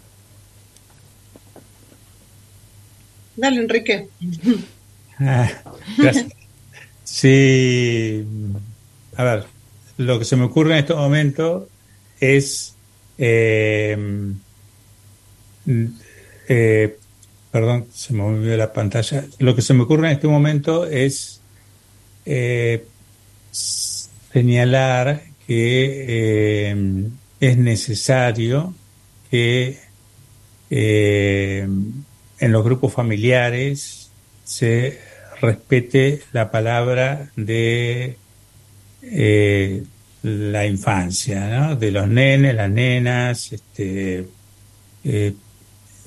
[3.36, 4.08] Dale, Enrique.
[5.18, 5.50] Ah,
[5.98, 6.26] gracias.
[7.04, 8.24] Sí,
[9.16, 9.44] a ver,
[9.98, 11.68] lo que se me ocurre en este momento
[12.18, 12.74] es,
[13.18, 13.96] eh,
[16.48, 16.96] eh,
[17.54, 21.40] perdón, se me movió la pantalla, lo que se me ocurre en este momento es
[22.26, 22.84] eh,
[23.52, 27.06] señalar que eh,
[27.38, 28.74] es necesario
[29.30, 29.78] que
[30.68, 31.68] eh,
[32.40, 34.10] en los grupos familiares
[34.42, 34.98] se
[35.40, 38.16] respete la palabra de
[40.22, 44.26] la infancia, de los nenes, las nenas, este,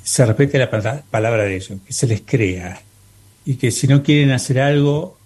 [0.07, 2.81] se respete la palabra de ellos, que se les crea.
[3.43, 5.17] Y que si no quieren hacer algo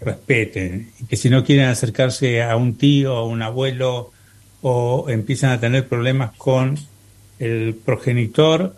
[0.00, 0.92] respeten.
[1.00, 4.12] Y que si no quieren acercarse a un tío o un abuelo
[4.62, 6.78] o empiezan a tener problemas con
[7.40, 8.76] el progenitor,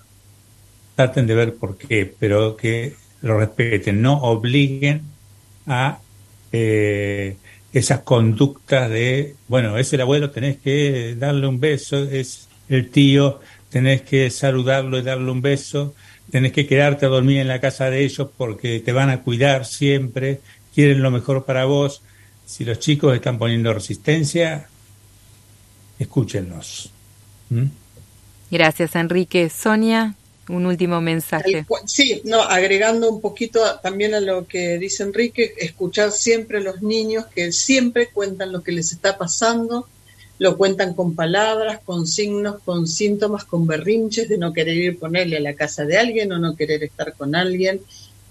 [0.97, 5.03] traten de ver por qué, pero que lo respeten, no obliguen
[5.67, 5.99] a
[6.53, 7.37] eh,
[7.75, 13.41] esas conductas de, bueno, es el abuelo, tenés que darle un beso, es el tío,
[13.73, 15.95] tenés que saludarlo y darle un beso,
[16.31, 19.65] tenés que quedarte a dormir en la casa de ellos porque te van a cuidar
[19.65, 20.41] siempre,
[20.75, 22.03] quieren lo mejor para vos.
[22.45, 24.69] Si los chicos están poniendo resistencia,
[25.99, 26.91] escúchenlos.
[27.49, 27.65] ¿Mm?
[28.51, 29.49] Gracias, Enrique.
[29.49, 30.15] Sonia,
[30.51, 31.65] un último mensaje.
[31.87, 36.83] Sí, no, agregando un poquito también a lo que dice Enrique, escuchar siempre a los
[36.83, 39.89] niños que siempre cuentan lo que les está pasando,
[40.43, 45.37] lo cuentan con palabras, con signos, con síntomas, con berrinches de no querer ir ponerle
[45.37, 47.81] a la casa de alguien o no querer estar con alguien.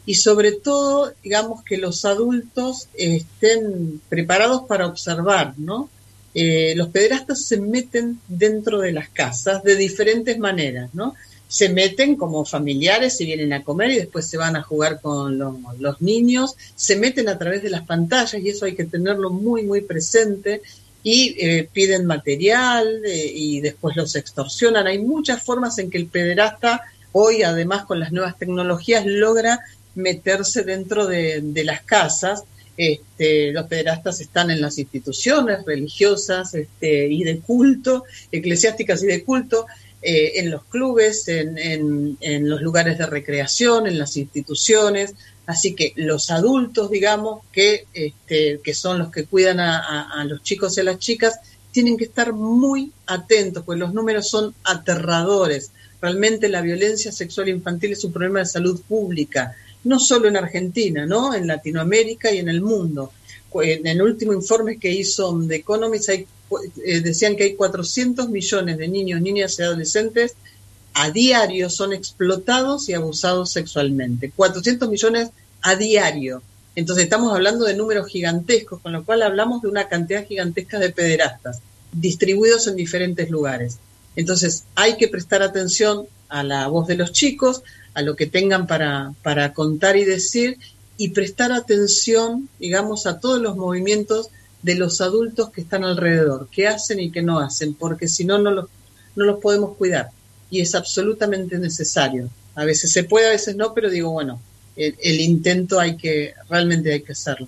[0.05, 5.89] Y sobre todo, digamos que los adultos estén preparados para observar, ¿no?
[6.33, 11.15] Eh, los pederastas se meten dentro de las casas de diferentes maneras, ¿no?
[11.47, 15.37] Se meten como familiares y vienen a comer y después se van a jugar con
[15.37, 19.63] los niños, se meten a través de las pantallas y eso hay que tenerlo muy,
[19.63, 20.61] muy presente
[21.03, 24.87] y eh, piden material eh, y después los extorsionan.
[24.87, 26.81] Hay muchas formas en que el pederasta
[27.11, 29.59] hoy, además con las nuevas tecnologías, logra
[29.95, 32.43] meterse dentro de, las casas.
[32.77, 39.23] Este, los pederastas están en las instituciones religiosas este, y de culto, eclesiásticas y de
[39.23, 39.65] culto,
[40.01, 45.13] eh, en los clubes, en, en, los lugares de recreación, en las instituciones.
[45.45, 50.77] Así que los adultos, digamos, que, este, que son los que cuidan a, los chicos
[50.77, 51.39] y a las chicas,
[51.71, 55.71] tienen que estar muy atentos, pues los números son aterradores.
[56.01, 61.05] Realmente la violencia sexual infantil es un problema de salud pública, no solo en Argentina,
[61.05, 61.33] ¿no?
[61.33, 63.11] En Latinoamérica y en el mundo.
[63.53, 66.27] En el último informe que hizo The Economist hay,
[66.85, 70.35] eh, decían que hay 400 millones de niños, niñas y adolescentes
[70.93, 74.31] a diario son explotados y abusados sexualmente.
[74.35, 75.29] 400 millones
[75.61, 76.41] a diario.
[76.75, 80.89] Entonces estamos hablando de números gigantescos, con lo cual hablamos de una cantidad gigantesca de
[80.89, 81.61] pederastas
[81.91, 83.77] distribuidos en diferentes lugares.
[84.15, 87.63] Entonces hay que prestar atención a la voz de los chicos,
[87.93, 90.57] a lo que tengan para, para contar y decir,
[90.97, 94.29] y prestar atención, digamos, a todos los movimientos
[94.61, 98.37] de los adultos que están alrededor, qué hacen y qué no hacen, porque si no,
[98.37, 98.69] no los,
[99.15, 100.11] no los podemos cuidar.
[100.51, 102.29] Y es absolutamente necesario.
[102.53, 104.39] A veces se puede, a veces no, pero digo, bueno,
[104.75, 107.47] el, intento hay que, realmente hay que hacerlo.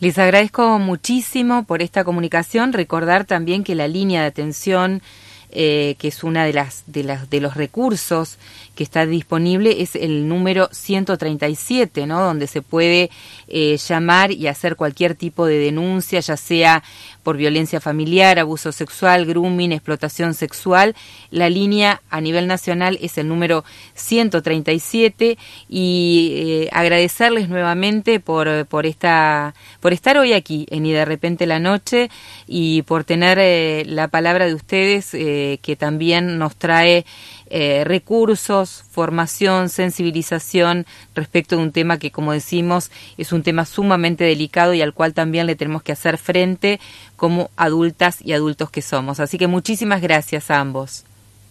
[0.00, 2.72] Les agradezco muchísimo por esta comunicación.
[2.72, 5.02] Recordar también que la línea de atención,
[5.50, 8.38] eh, que es una de las, de las de los recursos
[8.74, 12.22] que está disponible, es el número 137, ¿no?
[12.22, 13.10] Donde se puede
[13.48, 16.82] eh, llamar y hacer cualquier tipo de denuncia, ya sea
[17.22, 20.94] por violencia familiar, abuso sexual, grooming, explotación sexual.
[21.30, 23.64] La línea a nivel nacional es el número
[23.94, 31.04] 137 y eh, agradecerles nuevamente por, por, esta, por estar hoy aquí en Y de
[31.04, 32.10] repente la noche
[32.46, 37.04] y por tener eh, la palabra de ustedes eh, que también nos trae
[37.50, 40.86] eh, recursos, formación, sensibilización
[41.16, 45.14] respecto de un tema que, como decimos, es un tema sumamente delicado y al cual
[45.14, 46.78] también le tenemos que hacer frente
[47.16, 49.18] como adultas y adultos que somos.
[49.18, 51.04] Así que muchísimas gracias a ambos.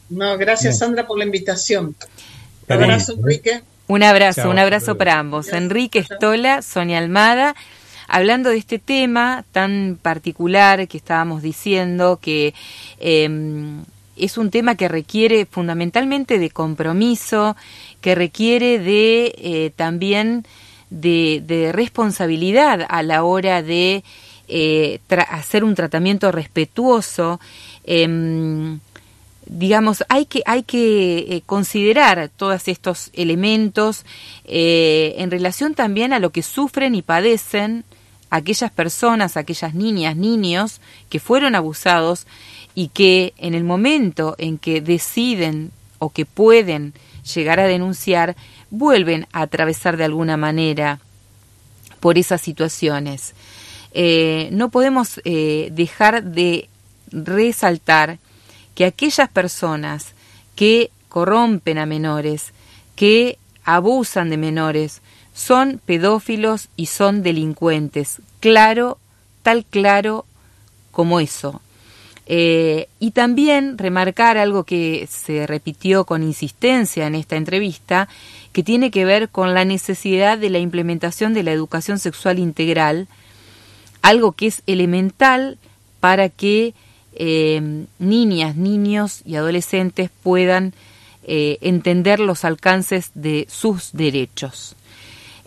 [0.10, 1.95] No, gracias Sandra por la invitación.
[2.68, 3.62] Un abrazo, Enrique.
[3.88, 5.52] Un abrazo, un abrazo para ambos.
[5.52, 7.56] Enrique Estola, Sonia Almada
[8.08, 12.56] hablando de este tema tan particular que estábamos diciendo, que
[13.00, 13.30] eh,
[14.20, 17.55] es un tema que requiere fundamentalmente de compromiso,
[18.01, 20.45] que requiere de eh, también
[20.89, 24.03] de, responsabilidad a la hora de
[24.47, 24.99] eh,
[25.30, 27.39] hacer un tratamiento respetuoso.
[27.84, 28.80] Em,
[29.45, 34.05] digamos, hay que, hay que eh, considerar todos estos elementos
[34.45, 37.84] en relación también a lo que sufren y padecen
[38.30, 42.28] aquellas personas, aquellas niñas, niños que fueron abusados
[42.80, 46.94] y que en el momento en que deciden o que pueden
[47.36, 48.38] llegar a denunciar,
[48.72, 51.02] vuelven a atravesar de alguna manera
[52.00, 53.34] por esas situaciones.
[53.92, 56.70] Eh, no podemos eh, dejar de
[57.12, 58.18] resaltar
[58.76, 60.14] que aquellas personas
[60.56, 62.54] que corrompen a menores,
[62.96, 65.02] que abusan de menores,
[65.34, 68.22] son pedófilos y son delincuentes.
[68.40, 69.00] Claro,
[69.44, 70.26] tal claro
[70.94, 71.62] como eso.
[72.32, 78.08] Eh, y también remarcar algo que se repitió con insistencia en esta entrevista,
[78.54, 83.08] que tiene que ver con la necesidad de la implementación de la educación sexual integral,
[84.04, 85.58] algo que es elemental
[86.00, 86.76] para que
[87.14, 90.74] eh, niñas, niños y adolescentes puedan
[91.24, 94.76] eh, entender los alcances de sus derechos.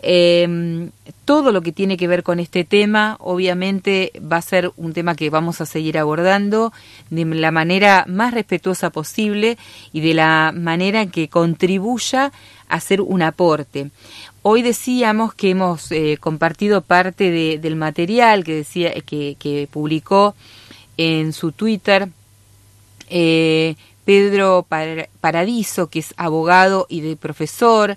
[0.05, 0.89] Eh,
[1.23, 5.15] todo lo que tiene que ver con este tema, obviamente, va a ser un tema
[5.15, 6.73] que vamos a seguir abordando
[7.09, 9.57] de la manera más respetuosa posible
[9.93, 12.33] y de la manera que contribuya
[12.67, 13.91] a hacer un aporte.
[14.41, 20.35] Hoy decíamos que hemos eh, compartido parte del material que decía que, que, publicó
[20.97, 22.09] en su Twitter
[23.09, 24.67] eh, Pedro
[25.21, 27.95] Paradiso, que es abogado y de profesor,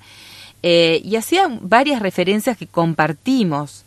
[0.69, 3.85] eh, y hacía varias referencias que compartimos.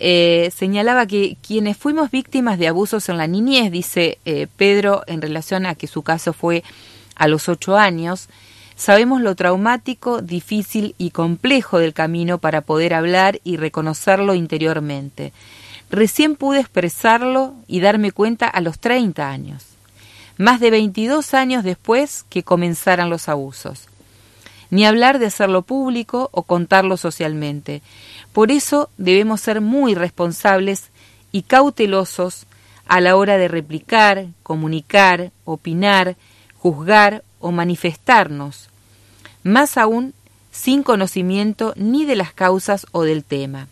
[0.00, 5.20] Eh, señalaba que quienes fuimos víctimas de abusos en la niñez, dice eh, Pedro, en
[5.20, 6.64] relación a que su caso fue
[7.16, 8.30] a los ocho años,
[8.76, 15.34] sabemos lo traumático, difícil y complejo del camino para poder hablar y reconocerlo interiormente.
[15.90, 19.66] Recién pude expresarlo y darme cuenta a los 30 años,
[20.38, 23.91] más de 22 años después que comenzaran los abusos
[24.72, 27.82] ni hablar de hacerlo público o contarlo socialmente.
[28.32, 30.88] Por eso debemos ser muy responsables
[31.30, 32.46] y cautelosos
[32.86, 36.16] a la hora de replicar, comunicar, opinar,
[36.56, 38.70] juzgar o manifestarnos,
[39.42, 40.14] más aún
[40.50, 43.68] sin conocimiento ni de las causas o del tema.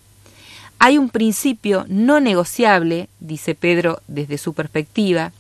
[0.79, 5.33] Hay un principio no negociable, dice Pedro desde su perspectiva,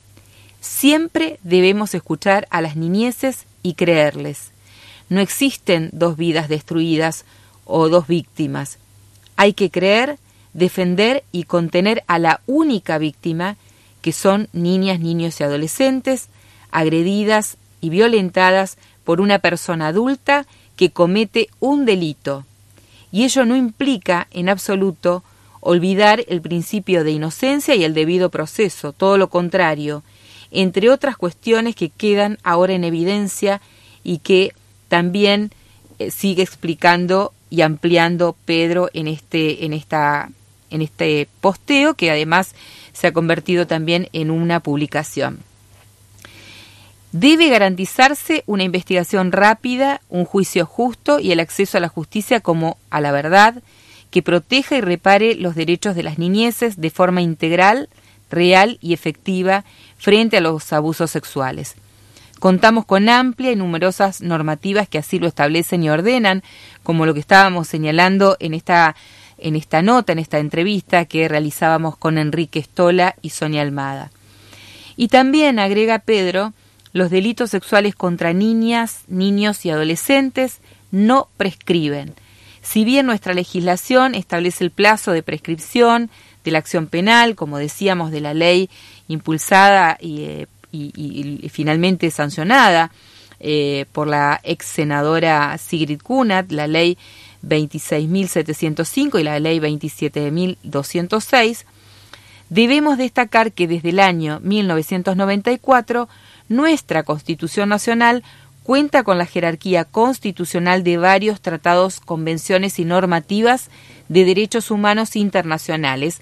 [0.62, 4.52] siempre debemos escuchar a las niñeces y creerles.
[5.11, 7.26] No existen dos vidas destruidas
[7.66, 8.78] o dos víctimas.
[9.36, 10.18] Hay que creer,
[10.54, 13.56] defender y contener a la única víctima,
[14.00, 16.28] que son niñas, niños y adolescentes,
[16.70, 20.46] agredidas y violentadas por una persona adulta
[20.76, 22.46] que comete un delito.
[23.12, 25.24] Y ello no implica, en absoluto,
[25.61, 30.02] olvidar el principio de inocencia y el debido proceso, todo lo contrario,
[30.50, 33.61] entre otras cuestiones que quedan ahora en evidencia
[34.02, 34.52] y que
[34.91, 35.53] también
[35.99, 40.28] eh, sigue explicando y ampliando Pedro en este, en esta,
[40.68, 42.55] en este posteo que además
[42.93, 45.38] se ha convertido también en una publicación.
[47.12, 52.76] Debe garantizarse una investigación rápida, un juicio justo y el acceso a la justicia como
[52.91, 53.62] a la verdad,
[54.11, 57.88] que proteja y repare los derechos de las niñeces de forma integral,
[58.28, 59.64] real y efectiva
[59.99, 61.76] frente a los abusos sexuales.
[62.41, 66.43] Contamos con amplia y numerosas normativas que así lo establecen y ordenan,
[66.82, 68.97] como lo que estábamos señalando en esta,
[69.36, 74.11] en esta nota, en esta entrevista que realizábamos con Enrique Stola y Sonia Almada.
[74.97, 76.55] Y también, agrega Pedro,
[76.95, 80.61] los delitos sexuales contra niñas, niños y adolescentes
[80.91, 82.14] no prescriben.
[82.62, 86.11] Si bien nuestra legislación establece el plazo de prescripción
[86.43, 88.70] de la acción penal, como decíamos, de la ley
[89.09, 92.90] impulsada y eh, y, finalmente sancionada
[93.38, 96.96] eh, por la ex senadora Sigrid Kunat, la ley
[97.42, 101.64] 26.705 y la ley 27.206,
[102.50, 106.08] debemos destacar que desde el año 1994
[106.48, 108.24] nuestra Constitución Nacional
[108.62, 113.70] cuenta con la jerarquía constitucional de varios tratados, convenciones y normativas
[114.08, 116.20] de derechos humanos internacionales,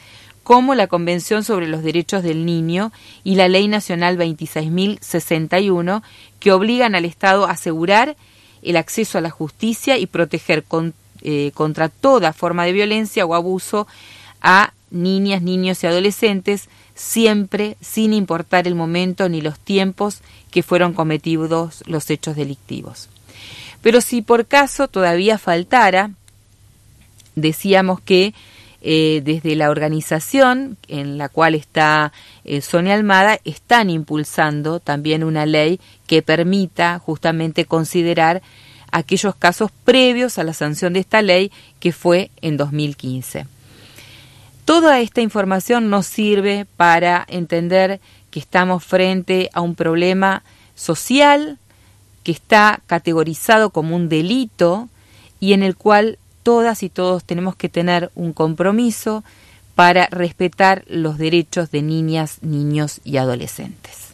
[0.49, 2.91] como la Convención sobre los Derechos del Niño
[3.23, 6.03] y la Ley Nacional 26.061,
[6.41, 8.17] que obligan al Estado a asegurar
[8.63, 10.65] el acceso a la justicia y proteger
[11.21, 13.87] eh, contra toda forma de violencia o abuso
[14.41, 20.95] a niñas, niños y adolescentes, siempre sin importar el momento ni los tiempos que fueron
[20.95, 23.11] cometidos los hechos delictivos.
[23.83, 26.13] Pero si por caso todavía faltara,
[27.35, 28.33] decíamos que
[28.81, 32.13] eh, desde la organización en la cual está
[32.45, 38.41] eh, Sonia Almada están impulsando también una ley que permita justamente considerar
[38.93, 41.51] aquellos casos previos a la sanción de esta ley
[41.81, 43.47] que fue en 2015.
[44.65, 48.01] Toda esta información nos sirve para entender
[48.31, 50.43] que estamos frente a un problema
[50.75, 51.59] social
[52.23, 54.89] que está categorizado como un delito
[55.41, 56.19] y en el cual
[56.49, 59.23] todas y todos tenemos que tener un compromiso
[59.75, 64.08] para respetar los derechos de niñas, niños y adolescentes.